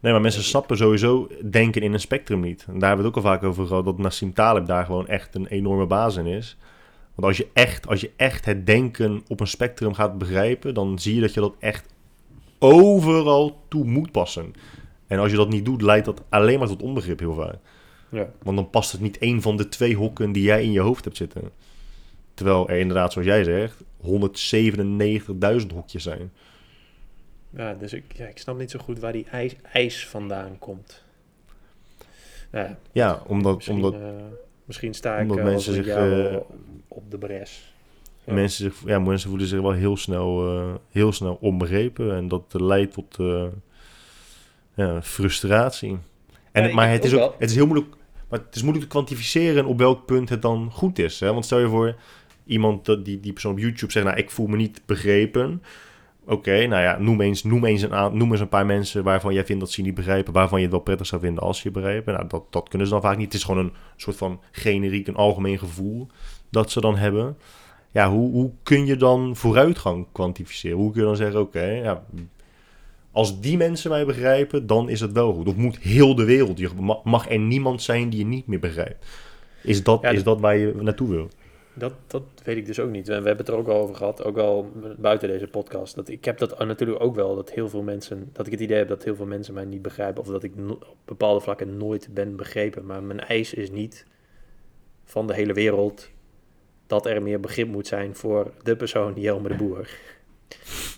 [0.00, 2.64] Nee, maar mensen snappen sowieso denken in een spectrum niet.
[2.68, 5.06] En daar hebben we het ook al vaak over gehad, dat Nassim Taleb daar gewoon
[5.06, 6.56] echt een enorme baas in is.
[7.20, 10.98] Want als je echt, als je echt het denken op een spectrum gaat begrijpen, dan
[10.98, 11.86] zie je dat je dat echt
[12.58, 14.52] overal toe moet passen.
[15.06, 17.56] En als je dat niet doet, leidt dat alleen maar tot onbegrip heel vaak.
[18.08, 18.30] Ja.
[18.42, 21.04] Want dan past het niet één van de twee hokken die jij in je hoofd
[21.04, 21.50] hebt zitten.
[22.34, 23.82] Terwijl er inderdaad, zoals jij zegt,
[25.62, 26.32] 197.000 hokjes zijn.
[27.50, 31.04] Ja, dus ik, ja, ik snap niet zo goed waar die ijs, ijs vandaan komt.
[32.52, 34.00] Ja, Ja, omdat, omdat eh,
[34.70, 36.46] misschien sta ik omdat eh, mensen zich, jaar eh, wel
[36.88, 37.74] op de bres.
[38.24, 38.32] Ja.
[38.32, 42.14] Mensen, zich, ja, mensen voelen zich wel heel snel, eh, heel snel onbegrepen.
[42.14, 43.16] En dat leidt tot
[44.74, 45.98] ja, frustratie.
[46.52, 47.34] En, Ja, maar het is ook wel.
[47.38, 47.94] het is heel moeilijk.
[48.28, 51.20] Maar het is moeilijk te kwantificeren op welk punt het dan goed is.
[51.20, 51.32] Hè?
[51.32, 51.96] Want stel je voor,
[52.46, 55.62] iemand die, die persoon op YouTube zegt, nou, ik voel me niet begrepen.
[56.30, 59.44] Oké, nou ja, noem eens, noem, eens een, noem eens een paar mensen waarvan jij
[59.44, 61.74] vindt dat ze niet begrijpen, waarvan je het wel prettig zou vinden als ze je
[61.74, 62.14] begrijpen.
[62.14, 63.24] Nou, dat, dat kunnen ze dan vaak niet.
[63.24, 66.06] Het is gewoon een soort van generiek, een algemeen gevoel
[66.50, 67.36] dat ze dan hebben.
[67.90, 70.76] Ja, hoe, hoe kun je dan vooruitgang kwantificeren?
[70.76, 72.04] Hoe kun je dan zeggen, oké, ja,
[73.12, 75.48] als die mensen mij begrijpen, dan is het wel goed.
[75.48, 78.58] Of moet heel de wereld, je ma- mag er niemand zijn die je niet meer
[78.60, 79.06] begrijpt?
[79.62, 81.28] Is dat, Ja, is dat waar je naartoe wil?
[81.80, 83.06] Dat, dat weet ik dus ook niet.
[83.06, 85.94] We hebben het er ook al over gehad, ook al buiten deze podcast.
[85.94, 88.76] Dat, ik heb dat natuurlijk ook wel, dat heel veel mensen, dat ik het idee
[88.78, 90.22] heb dat heel veel mensen mij niet begrijpen.
[90.22, 92.86] Of dat ik no- op bepaalde vlakken nooit ben begrepen.
[92.86, 94.06] Maar mijn eis is niet
[95.04, 96.10] van de hele wereld
[96.86, 99.88] dat er meer begrip moet zijn voor de persoon Jelme de Boer.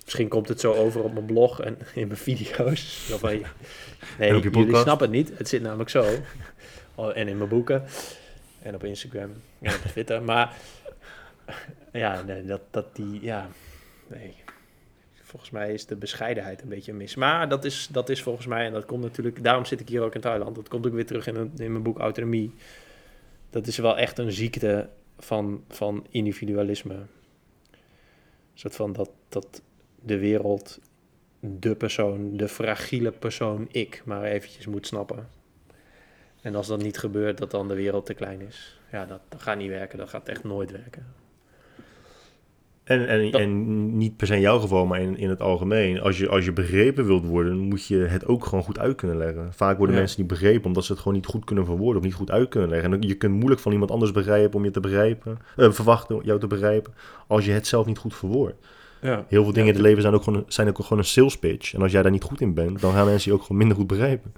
[0.04, 3.08] Misschien komt het zo over op mijn blog en in mijn video's.
[4.18, 5.38] Nee, jullie snappen het niet.
[5.38, 6.04] Het zit namelijk zo.
[6.94, 7.84] Oh, En in mijn boeken.
[8.62, 9.30] En op Instagram.
[9.60, 10.22] En op Twitter.
[10.32, 10.56] Maar
[11.92, 13.48] ja, dat, dat die, ja.
[14.06, 14.34] nee.
[15.22, 17.14] Volgens mij is de bescheidenheid een beetje mis.
[17.14, 20.02] Maar dat is, dat is volgens mij, en dat komt natuurlijk, daarom zit ik hier
[20.02, 20.54] ook in Thailand.
[20.54, 22.54] Dat komt ook weer terug in, in mijn boek Autonomie.
[23.50, 24.88] Dat is wel echt een ziekte
[25.18, 26.96] van, van individualisme.
[28.54, 29.62] Soort van dat, dat
[30.02, 30.80] de wereld
[31.40, 35.28] de persoon, de fragiele persoon ik, maar eventjes moet snappen.
[36.42, 38.80] En als dat niet gebeurt, dat dan de wereld te klein is.
[38.92, 39.98] Ja, dat, dat gaat niet werken.
[39.98, 41.06] Dat gaat echt nooit werken.
[42.84, 46.00] En, en, en niet per se in jouw geval, maar in, in het algemeen.
[46.00, 49.16] Als je, als je begrepen wilt worden, moet je het ook gewoon goed uit kunnen
[49.16, 49.52] leggen.
[49.52, 52.14] Vaak worden mensen niet begrepen omdat ze het gewoon niet goed kunnen verwoorden of niet
[52.14, 52.92] goed uit kunnen leggen.
[52.92, 56.40] En je kunt moeilijk van iemand anders begrijpen om je te begrijpen, uh, verwachten jou
[56.40, 56.92] te begrijpen,
[57.26, 58.66] als je het zelf niet goed verwoordt.
[59.00, 59.24] Ja.
[59.28, 61.74] Heel veel dingen in het leven zijn ook, gewoon, zijn ook gewoon een sales pitch.
[61.74, 63.76] En als jij daar niet goed in bent, dan gaan mensen je ook gewoon minder
[63.76, 64.32] goed begrijpen.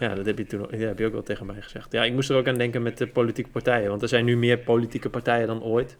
[0.00, 1.92] Ja, dat heb je toen ja, heb je ook wel tegen mij gezegd.
[1.92, 3.88] Ja, ik moest er ook aan denken met de politieke partijen.
[3.88, 5.96] Want er zijn nu meer politieke partijen dan ooit.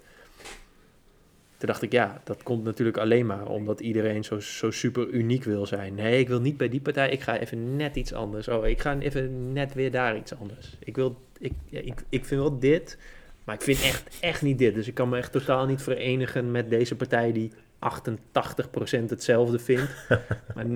[1.56, 5.44] Toen dacht ik, ja, dat komt natuurlijk alleen maar omdat iedereen zo, zo super uniek
[5.44, 5.94] wil zijn.
[5.94, 8.48] Nee, ik wil niet bij die partij, ik ga even net iets anders.
[8.48, 10.76] Oh, ik ga even net weer daar iets anders.
[10.78, 12.98] Ik, wil, ik, ik, ik vind wel dit,
[13.44, 14.74] maar ik vind echt, echt niet dit.
[14.74, 19.90] Dus ik kan me echt totaal niet verenigen met deze partij die 88% hetzelfde vindt.
[20.54, 20.66] maar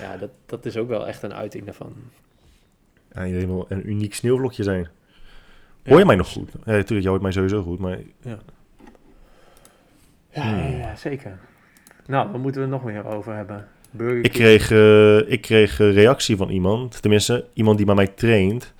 [0.00, 1.94] ja, dat, dat is ook wel echt een uiting daarvan.
[3.12, 4.88] Ja, je wil een uniek sneeuwvlokje zijn.
[5.84, 6.50] Hoor je mij nog goed?
[6.52, 7.98] Ja, natuurlijk, je hoort mij sowieso goed, maar...
[8.20, 8.38] Ja.
[10.30, 10.78] Ja, hmm.
[10.78, 11.38] ja, zeker.
[12.06, 13.68] Nou, wat moeten we nog meer over hebben?
[13.90, 18.74] Burger ik kreeg, uh, ik kreeg reactie van iemand, tenminste, iemand die bij mij traint.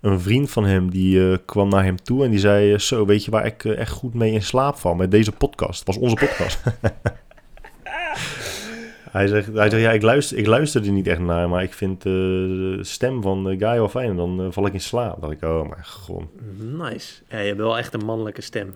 [0.00, 3.06] Een vriend van hem die uh, kwam naar hem toe en die zei: uh, Zo,
[3.06, 5.78] weet je waar ik echt goed mee in slaap val met deze podcast?
[5.78, 6.62] Het was onze podcast.
[9.10, 11.72] hij zegt, hij zegt: Ja, ik luister, ik luister er niet echt naar, maar ik
[11.72, 15.20] vind de stem van de guy wel fijn en dan val ik in slaap.
[15.20, 16.24] Dan dacht ik: Oh, mijn god.
[16.58, 17.22] Nice.
[17.28, 18.72] Ja, je hebt wel echt een mannelijke stem.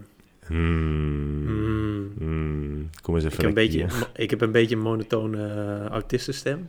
[0.47, 1.43] Hmm.
[1.47, 2.13] Hmm.
[2.19, 2.91] Hmm.
[3.03, 6.69] Kom eens even ik heb, een beetje, ik heb een beetje een monotone autistenstem.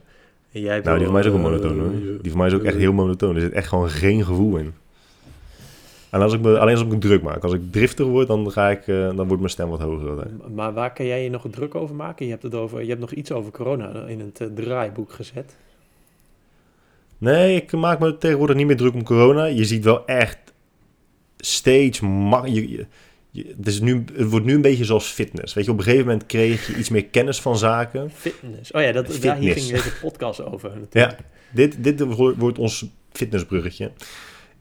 [0.51, 1.91] En jij nou, die van mij is ook wel monotoon hoor.
[2.21, 3.35] Die van mij is ook echt heel monotoon.
[3.35, 4.73] Er zit echt gewoon geen gevoel in.
[6.13, 7.43] En als ik me, alleen als ik me druk maak.
[7.43, 10.27] Als ik driftig word, dan, ga ik, uh, dan wordt mijn stem wat hoger.
[10.53, 12.25] Maar waar kan jij je nog druk over maken?
[12.25, 15.55] Je hebt, het over, je hebt nog iets over corona in het uh, draaiboek gezet.
[17.17, 19.45] Nee, ik maak me tegenwoordig niet meer druk om corona.
[19.45, 20.37] Je ziet wel echt
[21.37, 21.99] steeds...
[21.99, 22.85] Je,
[23.57, 25.53] het, is nu, het wordt nu een beetje zoals fitness.
[25.53, 28.11] Weet je, op een gegeven moment kreeg je iets meer kennis van zaken.
[28.11, 28.71] Fitness.
[28.71, 29.25] Oh ja, dat, fitness.
[29.25, 30.71] daar hier ging deze podcast over.
[30.91, 31.15] Ja,
[31.51, 33.91] dit, dit wordt ons fitnessbruggetje.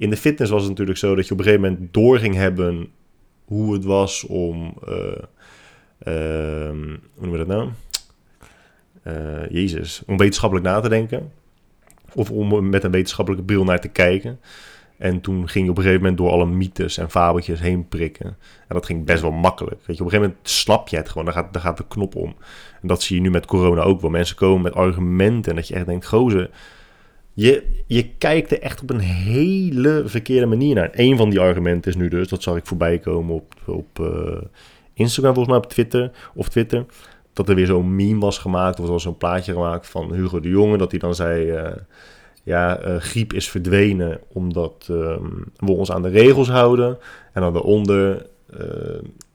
[0.02, 2.34] In de fitness was het natuurlijk zo dat je op een gegeven moment door ging
[2.34, 2.88] hebben
[3.44, 4.74] hoe het was om.
[4.88, 4.96] Uh,
[6.04, 6.70] uh,
[7.14, 7.68] hoe noemen we dat nou?
[9.06, 11.32] Uh, Jezus, om wetenschappelijk na te denken.
[12.14, 14.40] Of om met een wetenschappelijke bril naar te kijken.
[14.98, 18.26] En toen ging je op een gegeven moment door alle mythes en fabeltjes heen prikken.
[18.68, 19.80] En dat ging best wel makkelijk.
[19.86, 21.24] Weet je, op een gegeven moment slap je het gewoon.
[21.24, 22.34] Dan gaat, gaat de knop om.
[22.82, 24.10] En dat zie je nu met corona ook wel.
[24.10, 25.50] Mensen komen met argumenten.
[25.50, 26.50] En dat je echt denkt, gozer,
[27.32, 30.90] je, je kijkt er echt op een hele verkeerde manier naar.
[30.92, 34.40] Een van die argumenten is nu dus, dat zag ik voorbij komen op, op uh,
[34.94, 36.10] Instagram, volgens mij op Twitter.
[36.34, 36.86] Of Twitter.
[37.32, 38.78] Dat er weer zo'n meme was gemaakt.
[38.78, 40.78] Of er was zo'n plaatje gemaakt van Hugo de Jonge.
[40.78, 41.52] Dat hij dan zei.
[41.52, 41.70] Uh,
[42.44, 46.98] ja, uh, griep is verdwenen omdat um, we ons aan de regels houden.
[47.32, 48.26] En dan daaronder,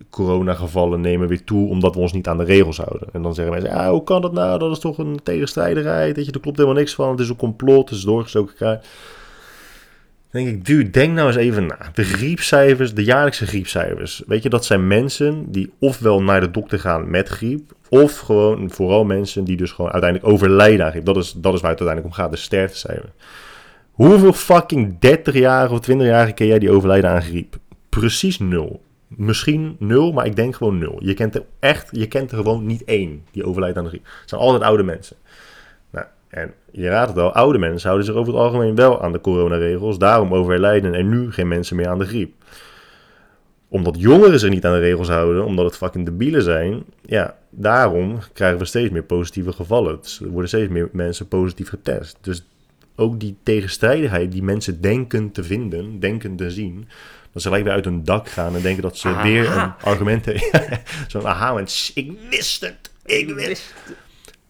[0.09, 3.07] coronagevallen nemen weer toe omdat we ons niet aan de regels houden.
[3.13, 4.59] En dan zeggen mensen, ja, hoe kan dat nou?
[4.59, 7.11] Dat is toch een tegenstrijdigheid, dat je, er klopt helemaal niks van.
[7.11, 8.55] Het is een complot, het is doorgestoken.
[8.57, 8.80] Dan
[10.32, 11.78] denk ik, dude, denk nou eens even na.
[11.93, 14.24] De griepcijfers, de jaarlijkse griepcijfers.
[14.28, 17.76] Weet je, dat zijn mensen die ofwel naar de dokter gaan met griep...
[17.89, 21.05] Of gewoon vooral mensen die dus gewoon uiteindelijk overlijden aan griep.
[21.05, 23.11] Dat is, dat is waar het uiteindelijk om gaat, de sterftecijfer.
[23.91, 27.55] Hoeveel fucking 30-jarigen of 20-jarigen ken jij die overlijden aan griep?
[27.89, 28.82] Precies nul.
[29.08, 30.99] Misschien nul, maar ik denk gewoon nul.
[30.99, 34.05] Je kent er echt, je kent er gewoon niet één die overlijdt aan de griep.
[34.05, 35.16] Het zijn altijd oude mensen.
[35.89, 39.12] Nou, en je raadt het al, oude mensen houden zich over het algemeen wel aan
[39.12, 39.97] de coronaregels.
[39.97, 42.34] Daarom overlijden er nu geen mensen meer aan de griep
[43.70, 48.20] omdat jongeren zich niet aan de regels houden, omdat het fucking debielen zijn, ja, daarom
[48.34, 49.97] krijgen we steeds meer positieve gevallen.
[50.01, 52.18] Dus er worden steeds meer mensen positief getest.
[52.22, 52.47] Dus
[52.95, 56.88] ook die tegenstrijdigheid die mensen denken te vinden, denken te zien,
[57.38, 60.26] dat ze gelijk weer uit hun dak gaan en denken dat ze weer een argument
[60.26, 60.80] hebben.
[61.08, 61.60] Zo'n aha,
[61.94, 63.96] ik wist het, ik wist het.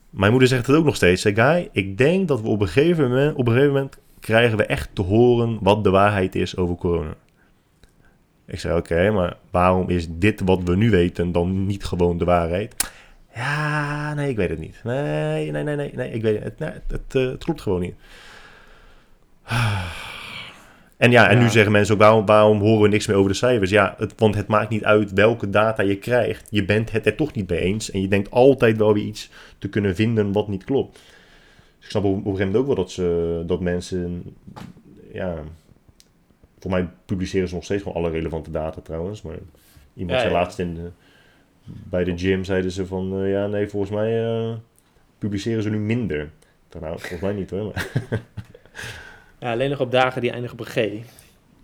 [0.10, 1.22] Mijn moeder zegt het ook nog steeds.
[1.22, 4.58] Zeg, guy, ik denk dat we op een gegeven moment, op een gegeven moment krijgen
[4.58, 7.16] we echt te horen wat de waarheid is over corona.
[8.46, 12.26] Ik zei, oké, maar waarom is dit wat we nu weten dan niet gewoon de
[12.26, 12.92] waarheid?
[13.36, 14.80] Ja, nee, ik weet het niet.
[14.84, 16.60] Nee, nee, nee, nee, nee ik weet het.
[16.60, 17.96] Nee, het, het, eh, het klopt gewoon niet.
[20.98, 21.44] En ja, en Ja.
[21.44, 23.70] nu zeggen mensen ook, waarom, waarom horen we niks meer over de cijfers?
[23.70, 26.48] Ja, het, want het maakt niet uit welke data je krijgt.
[26.50, 27.92] Je bent het er toch niet mee eens.
[27.92, 30.94] En je denkt altijd wel weer iets te kunnen vinden wat niet klopt.
[31.78, 34.24] Dus ik snap op, op een gegeven moment ook wel dat, ze, dat mensen...
[35.14, 35.36] Ja,
[36.60, 39.22] voor mij publiceren ze nog steeds gewoon alle relevante data trouwens.
[39.22, 39.36] Maar
[39.94, 40.40] iemand Ja, zei ja.
[40.40, 40.90] laatst in de,
[41.66, 43.22] bij de gym, zeiden ze van...
[43.22, 44.54] eh, ja, nee, volgens mij eh,
[45.18, 46.30] publiceren ze nu minder.
[46.82, 47.64] Nou, volgens mij niet hoor.
[47.74, 47.92] Maar,
[49.40, 51.06] Ja, alleen nog op dagen die eindigen op een G.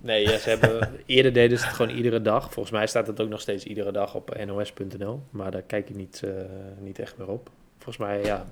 [0.02, 2.44] Nee, ja, ze hebben, eerder deden ze het gewoon iedere dag.
[2.44, 5.22] Volgens mij staat het ook nog steeds iedere dag op nos.nl.
[5.30, 6.32] Maar daar kijk ik niet, eh,
[6.80, 7.50] niet echt meer op.
[7.78, 8.46] Volgens mij, ja,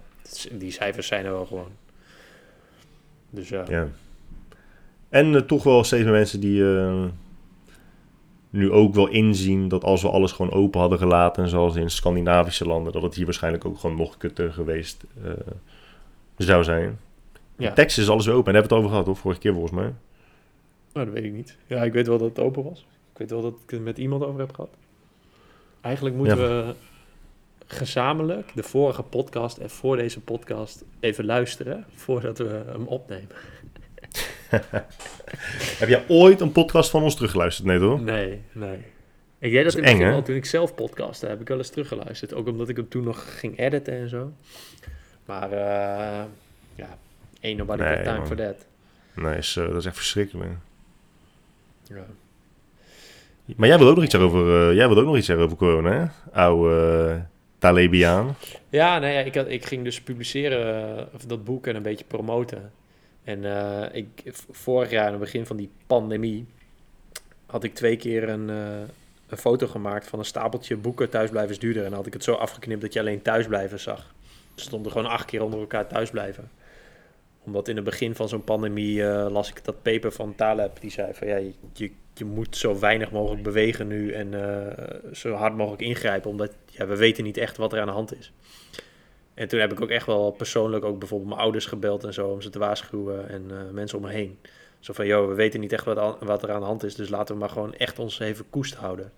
[0.52, 1.72] die cijfers zijn er wel gewoon.
[3.30, 3.66] Dus ja.
[3.70, 3.88] Ja.
[5.10, 7.04] En eh, toch wel steeds meer mensen die eh,
[8.50, 12.66] nu ook wel inzien dat als we alles gewoon open hadden gelaten, zoals in Scandinavische
[12.66, 15.32] landen, dat het hier waarschijnlijk ook gewoon nog kutter geweest eh,
[16.38, 17.00] zou zijn.
[17.62, 17.74] Ja.
[17.74, 18.54] Texas is alles weer open.
[18.54, 19.94] En daar hebben we het over gehad, hoor, vorige keer volgens mij.
[20.94, 21.58] Nou, dat weet ik niet.
[21.68, 22.80] Ja, ik weet wel dat het open was.
[23.12, 24.70] Ik weet wel dat ik het met iemand over heb gehad.
[25.82, 26.44] Eigenlijk moeten Ja.
[26.48, 26.74] we
[27.66, 33.28] gezamenlijk de vorige podcast en voor deze podcast even luisteren voordat we hem opnemen.
[35.80, 37.68] Heb jij ooit een podcast van ons teruggeluisterd?
[37.68, 38.02] Nee, toch?
[38.02, 38.78] Nee, nee.
[39.40, 41.58] Ik deed dat, is in het eng, begin toen ik zelf podcastte, heb ik wel
[41.58, 42.34] eens teruggeluisterd.
[42.34, 44.32] Ook omdat ik hem toen nog ging editen en zo.
[45.26, 46.24] Maar eh
[46.76, 46.98] ja,
[47.42, 48.28] ain't nobody Nee, got time man.
[48.28, 48.66] for that.
[49.16, 50.52] Nee, is, eh, dat is echt verschrikkelijk.
[51.84, 52.06] Ja.
[53.56, 55.58] Maar jij wil ook nog iets over, eh, jij wil ook nog iets zeggen over
[55.58, 56.06] corona, hè?
[56.40, 57.22] Oude uh,
[57.58, 58.36] Talebiaan.
[58.70, 62.06] Ja, nee, ja, ik, had, ik ging dus publiceren, of dat boek en een beetje
[62.06, 62.72] promoten.
[63.24, 63.44] En
[63.94, 64.08] ik,
[64.52, 66.46] vorig jaar, aan het begin van die pandemie,
[67.46, 71.84] had ik twee keer een, een foto gemaakt van een stapeltje boeken Thuisblijven is duurder.
[71.84, 74.14] En dan had ik het zo afgeknipt dat je alleen thuisblijven zag.
[74.56, 76.50] Er stonden gewoon acht keer onder elkaar thuisblijven.
[77.46, 80.82] Omdat in het begin van zo'n pandemie eh, las ik dat paper van Taleb.
[80.82, 81.36] Die zei van ja,
[81.74, 86.30] je, je, moet zo weinig mogelijk bewegen nu en eh, zo hard mogelijk ingrijpen.
[86.30, 88.34] Omdat ja, we weten niet echt wat er aan de hand is.
[89.34, 92.28] En toen heb ik ook echt wel persoonlijk ook bijvoorbeeld mijn ouders gebeld en zo
[92.28, 94.40] om ze te waarschuwen en eh, mensen om me heen.
[94.80, 97.10] Zo van, joh, we weten niet echt wat, wat er aan de hand is, dus
[97.10, 99.12] laten we maar gewoon echt ons even koest houden.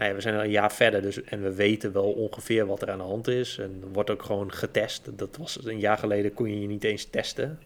[0.00, 2.82] Nou ja, we zijn al een jaar verder dus, en we weten wel ongeveer wat
[2.82, 3.58] er aan de hand is.
[3.58, 5.18] En wordt ook gewoon getest.
[5.18, 7.58] Dat was een jaar geleden kon je je niet eens testen.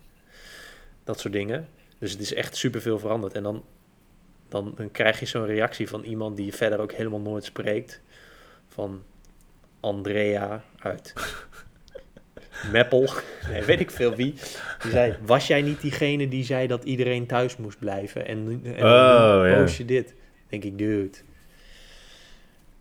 [1.04, 1.68] Dat soort dingen.
[1.98, 3.32] Dus het is echt superveel veranderd.
[3.34, 3.64] En dan,
[4.48, 8.00] dan, dan krijg je zo'n reactie van iemand die je verder ook helemaal nooit spreekt.
[8.68, 9.02] Van
[9.80, 11.12] Andrea uit
[12.72, 13.08] Meppel.
[13.50, 14.34] Nee, weet ik veel wie.
[14.82, 18.26] Die zei, was jij niet diegene die zei dat iedereen thuis moest blijven?
[18.26, 20.14] En, en Oh, post je dit.
[20.48, 21.16] denk ik, dude.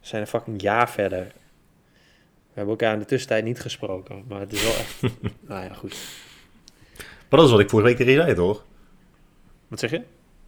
[0.04, 1.20] We zijn een fucking jaar verder.
[1.20, 4.24] We hebben elkaar in de tussentijd niet gesproken.
[4.28, 5.02] Maar het is wel echt...
[5.50, 5.96] nou ja, goed.
[7.30, 8.66] Maar dat is wat ik vorige week tegen je zei, toch?
[9.68, 10.02] Wat zeg je?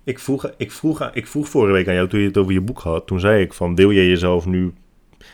[0.03, 2.61] Ik vroeg, ik, vroeg, ik vroeg vorige week aan jou toen je het over je
[2.61, 3.07] boek had.
[3.07, 4.73] Toen zei ik van, wil je jezelf nu...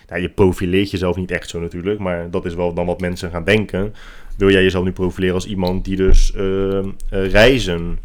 [0.07, 3.31] Nou, je profileert jezelf niet echt zo natuurlijk, maar dat is wel dan wat mensen
[3.31, 3.93] gaan denken.
[4.37, 7.99] Wil jij jezelf nu profileren als iemand die dus eh, eh, reizen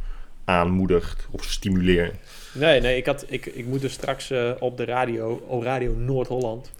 [0.44, 2.14] aanmoedigt of stimuleert?
[2.58, 5.94] Nee, nee, ik, had, ik, ik moet dus straks eh, op de radio, op Radio
[5.94, 6.72] Noord-Holland,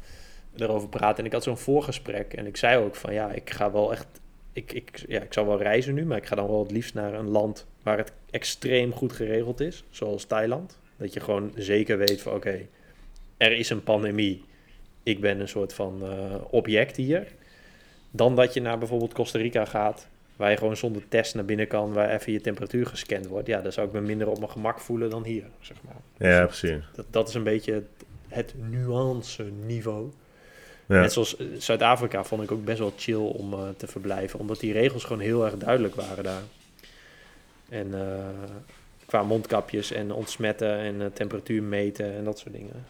[0.57, 1.18] erover praten.
[1.18, 4.07] En ik had zo'n voorgesprek en ik zei ook van ja, ik ga wel echt,
[4.53, 6.95] ik, ik, ja, ik zal wel reizen nu, maar ik ga dan wel het liefst
[6.95, 10.79] naar een land waar het extreem goed geregeld is, zoals Thailand.
[10.97, 12.66] Dat je gewoon zeker weet van oké,
[13.37, 14.45] er is een pandemie,
[15.03, 17.27] ik ben een soort van eh, object hier.
[18.11, 21.66] Dan dat je naar bijvoorbeeld Costa Rica gaat, waar je gewoon zonder test naar binnen
[21.66, 23.47] kan, waar even je temperatuur gescand wordt.
[23.47, 26.30] Ja, dan zou ik me minder op mijn gemak voelen dan hier, zeg maar.
[26.30, 26.84] Ja, precies.
[26.95, 27.89] Dat, dat is een beetje het,
[28.28, 30.11] het nuance niveau.
[30.87, 31.01] Ja.
[31.01, 34.61] Net zoals eh, Zuid-Afrika vond ik ook best wel chill om eh, te verblijven, omdat
[34.61, 36.43] die regels gewoon heel erg duidelijk waren daar.
[37.68, 38.28] En eh,
[39.07, 42.87] qua mondkapjes en ontsmetten en temperatuur meten en dat soort dingen.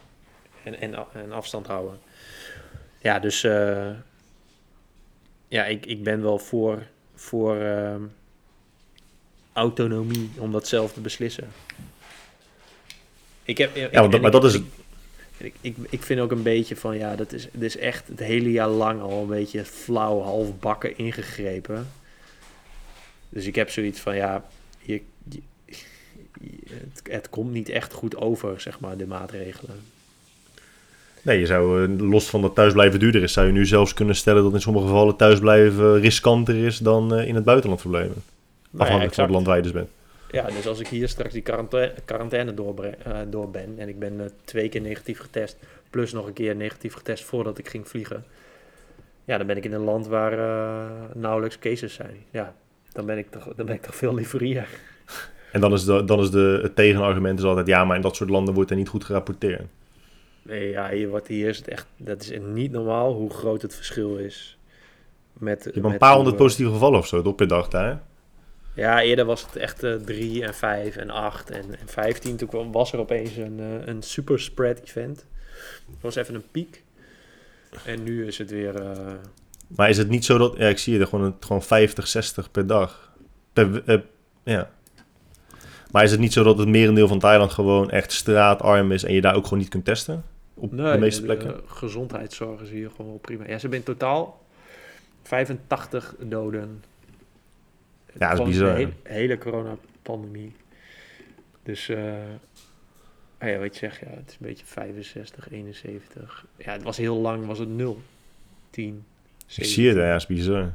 [0.63, 1.99] En, en, en afstand houden.
[3.01, 3.41] Ja, dus
[5.47, 6.83] ja, ik, ik ben wel voor,
[7.27, 8.01] voor ehm,
[9.53, 11.47] autonomie om dat zelf te beslissen.
[13.43, 14.63] Ik heb, ik- Ja, dat- maar ik- dat is ik-
[15.37, 18.19] ik, ik, ik vind ook een beetje van, ja, dat is, dat is echt het
[18.19, 21.87] hele jaar lang al een beetje flauw, half bakken ingegrepen.
[23.29, 24.45] Dus ik heb zoiets van, ja,
[24.79, 25.41] je, je-
[26.39, 29.79] je- het, het komt niet echt goed over, zeg maar, de maatregelen.
[31.27, 34.15] Nee, je zou, eh, los van dat thuisblijven duurder is, zou je nu zelfs kunnen
[34.15, 38.23] stellen dat in sommige gevallen thuisblijven riskanter is dan eh, in het buitenland verblijven.
[38.77, 39.89] Afhankelijk van het land waar je dus bent.
[40.31, 43.99] Ja, dus als ik hier straks die quarantaine, quarantaine doorbre- eh, door ben en ik
[43.99, 45.57] ben twee keer negatief getest,
[45.89, 48.23] plus nog een keer negatief getest voordat ik ging vliegen,
[49.25, 50.37] ja, dan ben ik in een land waar
[51.13, 52.15] nauwelijks cases zijn.
[52.31, 52.53] Ja,
[52.91, 54.67] dan ben ik toch, dan ben ik toch veel liever hier.
[55.51, 57.67] En dan is, de, dan is de, het tegenargument is altijd...
[57.67, 59.61] ja, maar in dat soort landen wordt er niet goed gerapporteerd.
[60.47, 61.87] Nee, ja, hier, wordt, hier is het echt...
[61.97, 64.57] Dat is niet normaal hoe groot het verschil is.
[65.33, 68.01] Met, Je hebt een paar honderd positieve gevallen of zo, toch per dag daar?
[68.73, 72.35] Ja, eerder was het echt uh, 3 en 5 en 8 en, en 15.
[72.35, 75.25] Toen kwam, was er opeens een, uh, een super spread event.
[75.91, 76.83] Het was even een piek.
[77.85, 78.81] En nu is het weer...
[78.81, 79.13] Uh...
[79.67, 80.57] Maar is het niet zo dat...
[80.57, 83.11] Ja, ik zie er gewoon, gewoon 50, 60 per dag.
[83.53, 84.03] Per,
[84.43, 84.69] ja.
[85.91, 89.03] Maar is het niet zo dat het merendeel van Thailand gewoon echt straatarm is...
[89.03, 90.23] en je daar ook gewoon niet kunt testen?
[90.59, 91.47] Op nee, de meeste plekken?
[91.47, 93.43] De gezondheidszorg is hier gewoon prima.
[93.43, 94.45] Ja, ze hebben in totaal
[95.23, 96.83] 85 doden.
[98.17, 98.69] Ja, dat is bizar.
[98.69, 100.55] De hele, hele coronapandemie.
[101.63, 101.89] Dus...
[101.89, 102.13] Uh,
[103.37, 106.45] Ah ja, wat je zegt, ja, het is een beetje 65, 71.
[106.57, 108.01] Ja, het was heel lang, was het 0,
[108.69, 109.03] 10,
[109.45, 109.63] 7.
[109.63, 110.73] Ik zie het, ja, dat is bizar.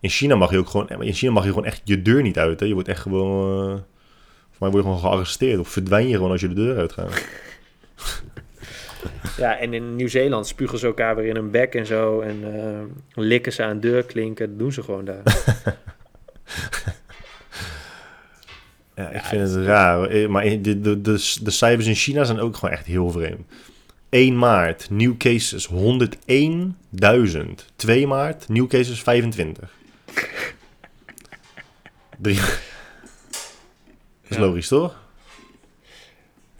[0.00, 2.38] In China mag je ook gewoon, in China mag je gewoon echt je deur niet
[2.38, 2.60] uit.
[2.60, 2.66] Hè?
[2.66, 3.76] Je wordt echt gewoon, uh,
[4.50, 7.24] voor mij word je gewoon gearresteerd of verdwijn je gewoon als je de deur uitgaat.
[9.36, 13.24] ja, en in Nieuw-Zeeland spugen ze elkaar weer in een bek en zo en uh,
[13.24, 14.48] likken ze aan deurklinken.
[14.48, 15.22] Dat doen ze gewoon daar.
[18.96, 20.08] Ja, ik ja, vind het, raar.
[20.08, 23.52] Eh, maar de, de, de, de cijfers in China zijn ook gewoon echt heel vreemd.
[24.08, 25.76] 1 maart, new cases 101.000.
[27.76, 29.70] 2 maart, new cases 25.
[32.18, 32.36] 3.
[32.36, 32.44] Dat
[34.28, 34.40] is ja.
[34.40, 35.01] logisch, toch?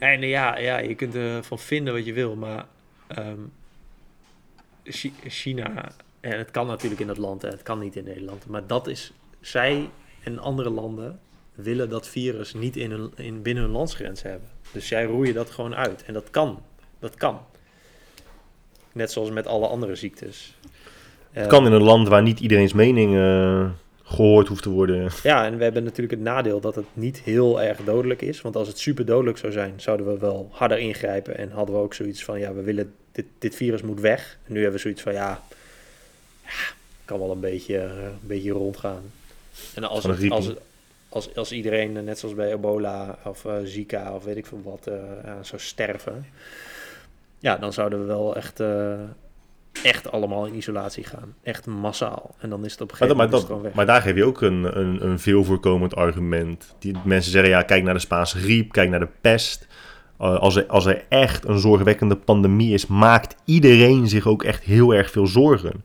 [0.03, 2.65] Nee, nee, ja, ja, je kunt ervan vinden wat je wil, maar
[3.17, 3.51] um,
[5.27, 8.67] China, en het kan natuurlijk in dat land, hè, het kan niet in Nederland, maar
[8.67, 9.89] dat is, zij
[10.23, 11.19] en andere landen
[11.55, 14.49] willen dat virus niet in hun, in, binnen hun landsgrens hebben.
[14.71, 16.03] Dus jij roei dat gewoon uit.
[16.03, 16.61] En dat kan.
[16.99, 17.39] Dat kan.
[18.91, 20.57] Net zoals met alle andere ziektes.
[21.31, 23.69] Het kan in een land waar niet iedereen's mening uh,
[24.03, 25.09] gehoord hoeft te worden.
[25.23, 28.41] Ja, en we hebben natuurlijk het nadeel dat het niet heel erg dodelijk is.
[28.41, 31.37] Want als het super dodelijk zou zijn, zouden we wel harder ingrijpen.
[31.37, 34.37] En hadden we ook zoiets van, ja, we willen, dit, dit virus moet weg.
[34.45, 35.41] En nu hebben we zoiets van, ja,
[36.43, 36.49] ja
[37.05, 39.01] kan wel een beetje, een beetje rondgaan.
[39.73, 40.53] En als het, als
[41.13, 44.87] als, als iedereen, net zoals bij ebola of uh, Zika of weet ik veel wat,
[44.87, 44.95] uh,
[45.41, 46.25] zou sterven,
[47.39, 48.99] ja, dan zouden we wel echt, uh,
[49.83, 51.33] echt allemaal in isolatie gaan.
[51.43, 52.35] Echt massaal.
[52.39, 54.25] En dan is het op een gegeven maar, moment maar, dat, maar daar geef je
[54.25, 56.75] ook een, een, een veel voorkomend argument.
[56.79, 59.67] Die mensen zeggen, ja, kijk naar de Spaanse griep, kijk naar de pest.
[60.17, 64.93] als, er, als er echt een zorgwekkende pandemie is, maakt iedereen zich ook echt heel
[64.93, 65.83] erg veel zorgen.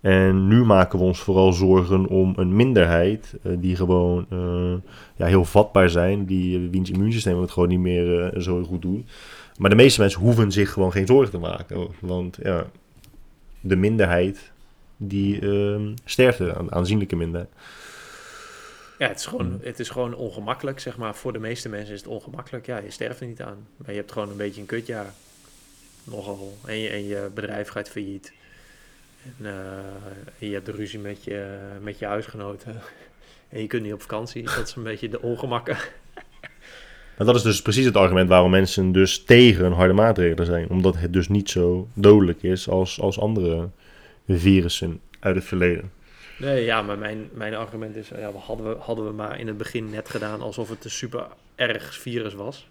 [0.00, 4.74] En nu maken we ons vooral zorgen om een minderheid uh, die gewoon uh,
[5.16, 9.06] ja, heel vatbaar zijn, die wiens immuunsysteem het gewoon niet meer zo goed doen.
[9.58, 12.66] Maar de meeste mensen hoeven zich gewoon geen zorgen te maken, want ja,
[13.60, 14.50] de minderheid
[14.96, 17.50] die ehm, sterft, een aanzienlijke minderheid.
[18.98, 21.14] Ja, het is, gewoon, het is gewoon ongemakkelijk, zeg maar.
[21.14, 22.66] Voor de meeste mensen is het ongemakkelijk.
[22.66, 23.66] Ja, je sterft er niet aan.
[23.76, 25.12] Maar je hebt gewoon een beetje een kutjaar.
[26.04, 26.56] Nogal.
[26.64, 28.32] En je, en je bedrijf gaat failliet.
[29.24, 32.80] En uh, je hebt de ruzie met je, met je huisgenoten.
[33.48, 34.42] En je kunt niet op vakantie.
[34.42, 35.76] Dat is een beetje de ongemakken.
[37.20, 40.68] Maar dat is dus precies het argument waarom mensen dus tegen harde maatregelen zijn.
[40.68, 43.68] Omdat het dus niet zo dodelijk is als, als andere
[44.28, 45.92] virussen uit het verleden.
[46.38, 49.56] Nee, ja, maar mijn, mijn argument is, ja, hadden, we, hadden we maar in het
[49.56, 52.68] begin net gedaan alsof het een super erg virus was.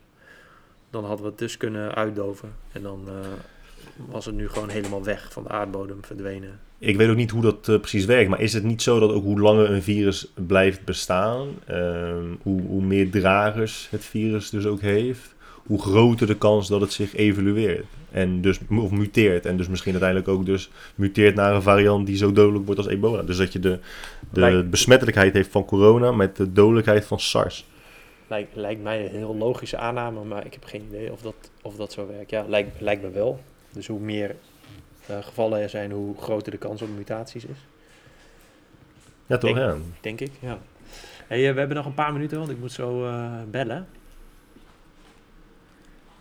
[0.90, 2.54] Dan hadden we het dus kunnen uitdoven.
[2.72, 3.14] En dan uh,
[4.08, 6.60] was het nu gewoon helemaal weg van de aardbodem verdwenen.
[6.78, 9.12] Ik weet ook niet hoe dat uh, precies werkt, maar is het niet zo dat
[9.12, 14.66] ook hoe langer een virus blijft bestaan, uh, hoe, hoe meer dragers het virus dus
[14.66, 15.36] ook heeft,
[15.66, 19.92] hoe groter de kans dat het zich evolueert en dus of muteert en dus misschien
[19.92, 23.22] uiteindelijk ook dus muteert naar een variant die zo dodelijk wordt als ebola.
[23.22, 23.80] Dus dat je de,
[24.30, 27.66] de lijkt, besmettelijkheid heeft van corona met de dodelijkheid van SARS.
[28.28, 31.76] Lijkt, lijkt mij een heel logische aanname, maar ik heb geen idee of dat, of
[31.76, 32.30] dat zo werkt.
[32.30, 33.40] Ja, lijkt, lijkt me wel.
[33.72, 34.36] Dus hoe meer
[35.10, 37.58] uh, gevallen er zijn, hoe groter de kans op mutaties is.
[39.26, 39.54] Ja, toch?
[39.54, 39.78] Denk, ja.
[40.02, 40.60] denk ik, ja.
[41.28, 43.88] Hey, uh, we hebben nog een paar minuten, want ik moet zo uh, bellen.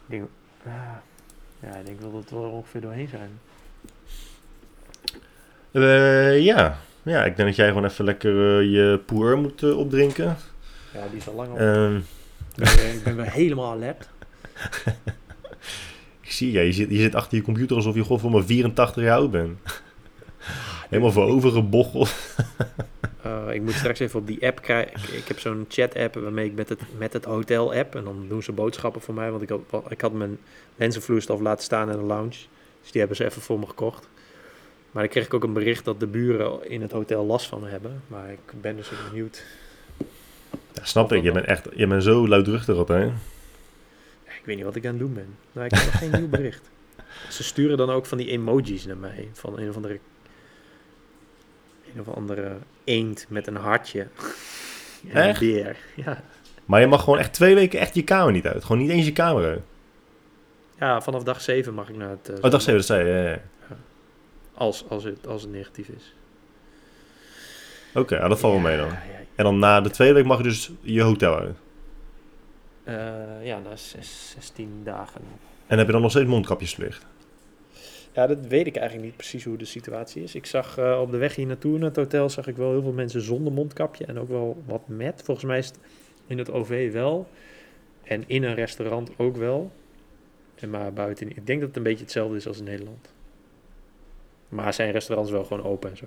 [0.06, 0.28] Ik denk,
[1.60, 3.30] ja, ik denk wel dat we er ongeveer doorheen zijn.
[6.42, 6.78] ja.
[7.02, 10.36] ja, ik denk dat jij gewoon even lekker je poer moet opdrinken.
[10.94, 11.58] Ja, die is al lang op.
[11.58, 11.96] Ehm.
[12.96, 14.08] ik ben weer helemaal alert.
[16.28, 18.44] Ik zie, ja, je zit, je zit achter je computer alsof je gewoon voor maar
[18.44, 19.58] 84 jaar oud bent.
[20.90, 22.14] Helemaal voorover gebocheld.
[23.26, 24.92] uh, ik moet straks even op die app krijgen.
[24.92, 27.94] Ik, ik heb zo'n chat-app waarmee ik met het, met het hotel-app...
[27.94, 29.30] en dan doen ze boodschappen voor mij.
[29.30, 30.38] Want ik had, ik had mijn
[30.76, 32.36] lenzenvloeistof laten staan in de lounge.
[32.80, 34.08] Dus die hebben ze even voor me gekocht.
[34.90, 37.64] Maar dan kreeg ik ook een bericht dat de buren in het hotel last van
[37.64, 38.02] hebben.
[38.06, 39.44] Maar ik ben dus benieuwd.
[40.74, 41.22] Ja, snap ik.
[41.22, 43.12] Je bent echt je bent zo luidruchtig altijd.
[44.48, 45.36] Weet niet wat ik aan het doen ben.
[45.52, 46.70] Nou, ik heb nog geen nieuw bericht.
[47.36, 49.28] Ze sturen dan ook van die emojis naar mij.
[49.32, 49.98] Van een of andere...
[51.94, 54.06] Een of andere eend met een hartje.
[55.08, 55.40] En Echt?
[55.40, 55.76] een beer.
[55.94, 56.22] Ja.
[56.64, 58.64] Maar je mag gewoon echt twee weken echt je kamer niet uit.
[58.64, 59.60] Gewoon niet eens je kamer uit.
[60.78, 62.28] ja, vanaf dag 7 mag ik naar het...
[62.28, 63.12] eh, Oh, dacht ze dat zei je.
[63.14, 63.76] Ja, ja.
[64.54, 66.14] Als, als, het, als het negatief is.
[67.94, 68.90] Oké, ja, dat valt wel mee dan.
[69.34, 71.56] En dan na de tweede week mag je dus je hotel uit.
[72.88, 75.20] Eh, ja, na zes- 16 dagen.
[75.66, 77.06] En heb je dan nog steeds mondkapjesplicht?
[78.12, 80.34] Ja, dat weet ik eigenlijk niet precies hoe de situatie is.
[80.34, 82.82] Ik zag eh, op de weg hier naartoe naar het hotel zag ik wel heel
[82.82, 85.22] veel mensen zonder mondkapje en ook wel wat met.
[85.24, 85.78] Volgens mij is het
[86.26, 87.28] in het OV wel
[88.04, 89.70] en in een restaurant ook wel.
[90.54, 93.12] En maar buiten, ik denk dat het een beetje hetzelfde is als in Nederland.
[94.48, 96.06] Maar zijn restaurants wel gewoon open en zo.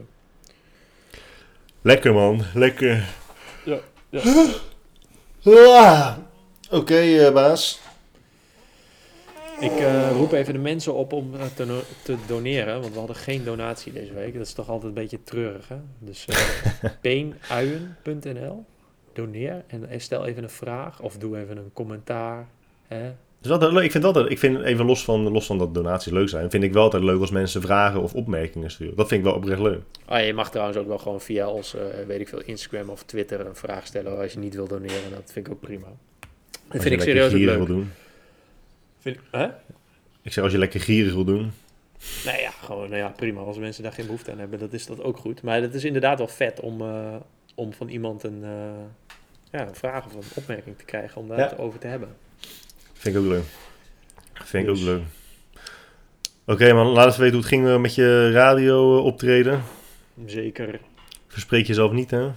[1.81, 3.03] Lekker man, lekker.
[3.65, 3.79] Ja,
[4.09, 4.21] ja.
[6.71, 7.79] Ah, Oké, eh, baas.
[9.59, 12.97] Ik eh, roep even de mensen op om eh, te, no- te doneren, want we
[12.99, 14.33] hadden geen donatie deze week.
[14.33, 15.75] Dat is toch altijd een beetje treurig, hè?
[15.99, 16.25] Dus
[17.01, 18.65] peenuien.nl,
[19.13, 22.47] doneer en stel even een vraag of doe even een commentaar.
[22.87, 23.11] Hè?
[23.49, 23.83] Altijd leuk.
[23.83, 26.63] Ik vind altijd, ik vind even los van, los van dat donaties leuk zijn, vind
[26.63, 28.95] ik wel altijd leuk als mensen vragen of opmerkingen sturen.
[28.95, 29.77] Dat vind ik wel oprecht leuk.
[29.77, 31.75] Oh, ja, je mag trouwens ook wel gewoon via ons,
[32.07, 35.11] weet ik veel, Instagram of Twitter een vraag stellen als je niet wil doneren.
[35.11, 35.87] Dat vind ik ook prima.
[36.71, 37.67] Dat vind ik serieus ook gierig leuk.
[37.67, 37.91] wil doen.
[38.99, 39.47] Vind, hè?
[40.21, 41.51] Ik zeg als je lekker gierig wil doen.
[42.25, 43.41] Nou ja, gewoon nou ja, prima.
[43.41, 45.41] Als mensen daar geen behoefte aan hebben, dat is dat ook goed.
[45.41, 47.15] Maar het is inderdaad wel vet om, eh,
[47.55, 48.49] om van iemand een, eh,
[49.51, 51.49] ja, een vraag of een opmerking te krijgen om daar Ja.
[51.49, 52.09] het over te hebben.
[52.93, 53.43] Vind ik ook leuk.
[54.33, 54.79] Vind ik Dus.
[54.81, 55.01] ook leuk.
[56.45, 59.61] Oké man, laat eens weten hoe het ging eh, met je radio optreden.
[60.25, 60.79] Zeker.
[61.27, 62.29] Verspreek jezelf niet hè.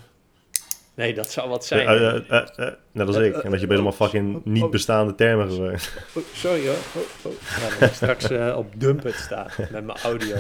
[0.95, 1.87] Nee, dat zou wat zijn.
[1.87, 3.37] Eh, eh, eh, net als ik.
[3.37, 5.93] En dat je bij allemaal fucking niet bestaande termen gebruikt.
[6.15, 6.77] Oh, sorry hoor.
[6.95, 7.81] Oh, oh.
[7.81, 10.37] Dat ik straks op Dumpet sta met mijn audio.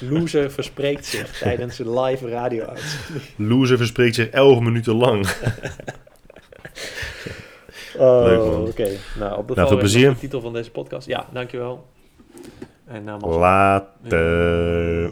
[0.00, 3.24] Loser verspreekt zich tijdens de live radio uitzending.
[3.36, 5.26] Loser verspreekt zich 11 minuten lang.
[7.98, 8.66] Oh, Leuk, man.
[8.66, 8.88] Oké,
[9.18, 10.10] nou op de Nou, veel plezier.
[10.10, 11.06] de titel van deze podcast.
[11.06, 11.86] Ja, dankjewel.
[12.86, 15.10] En namens Later.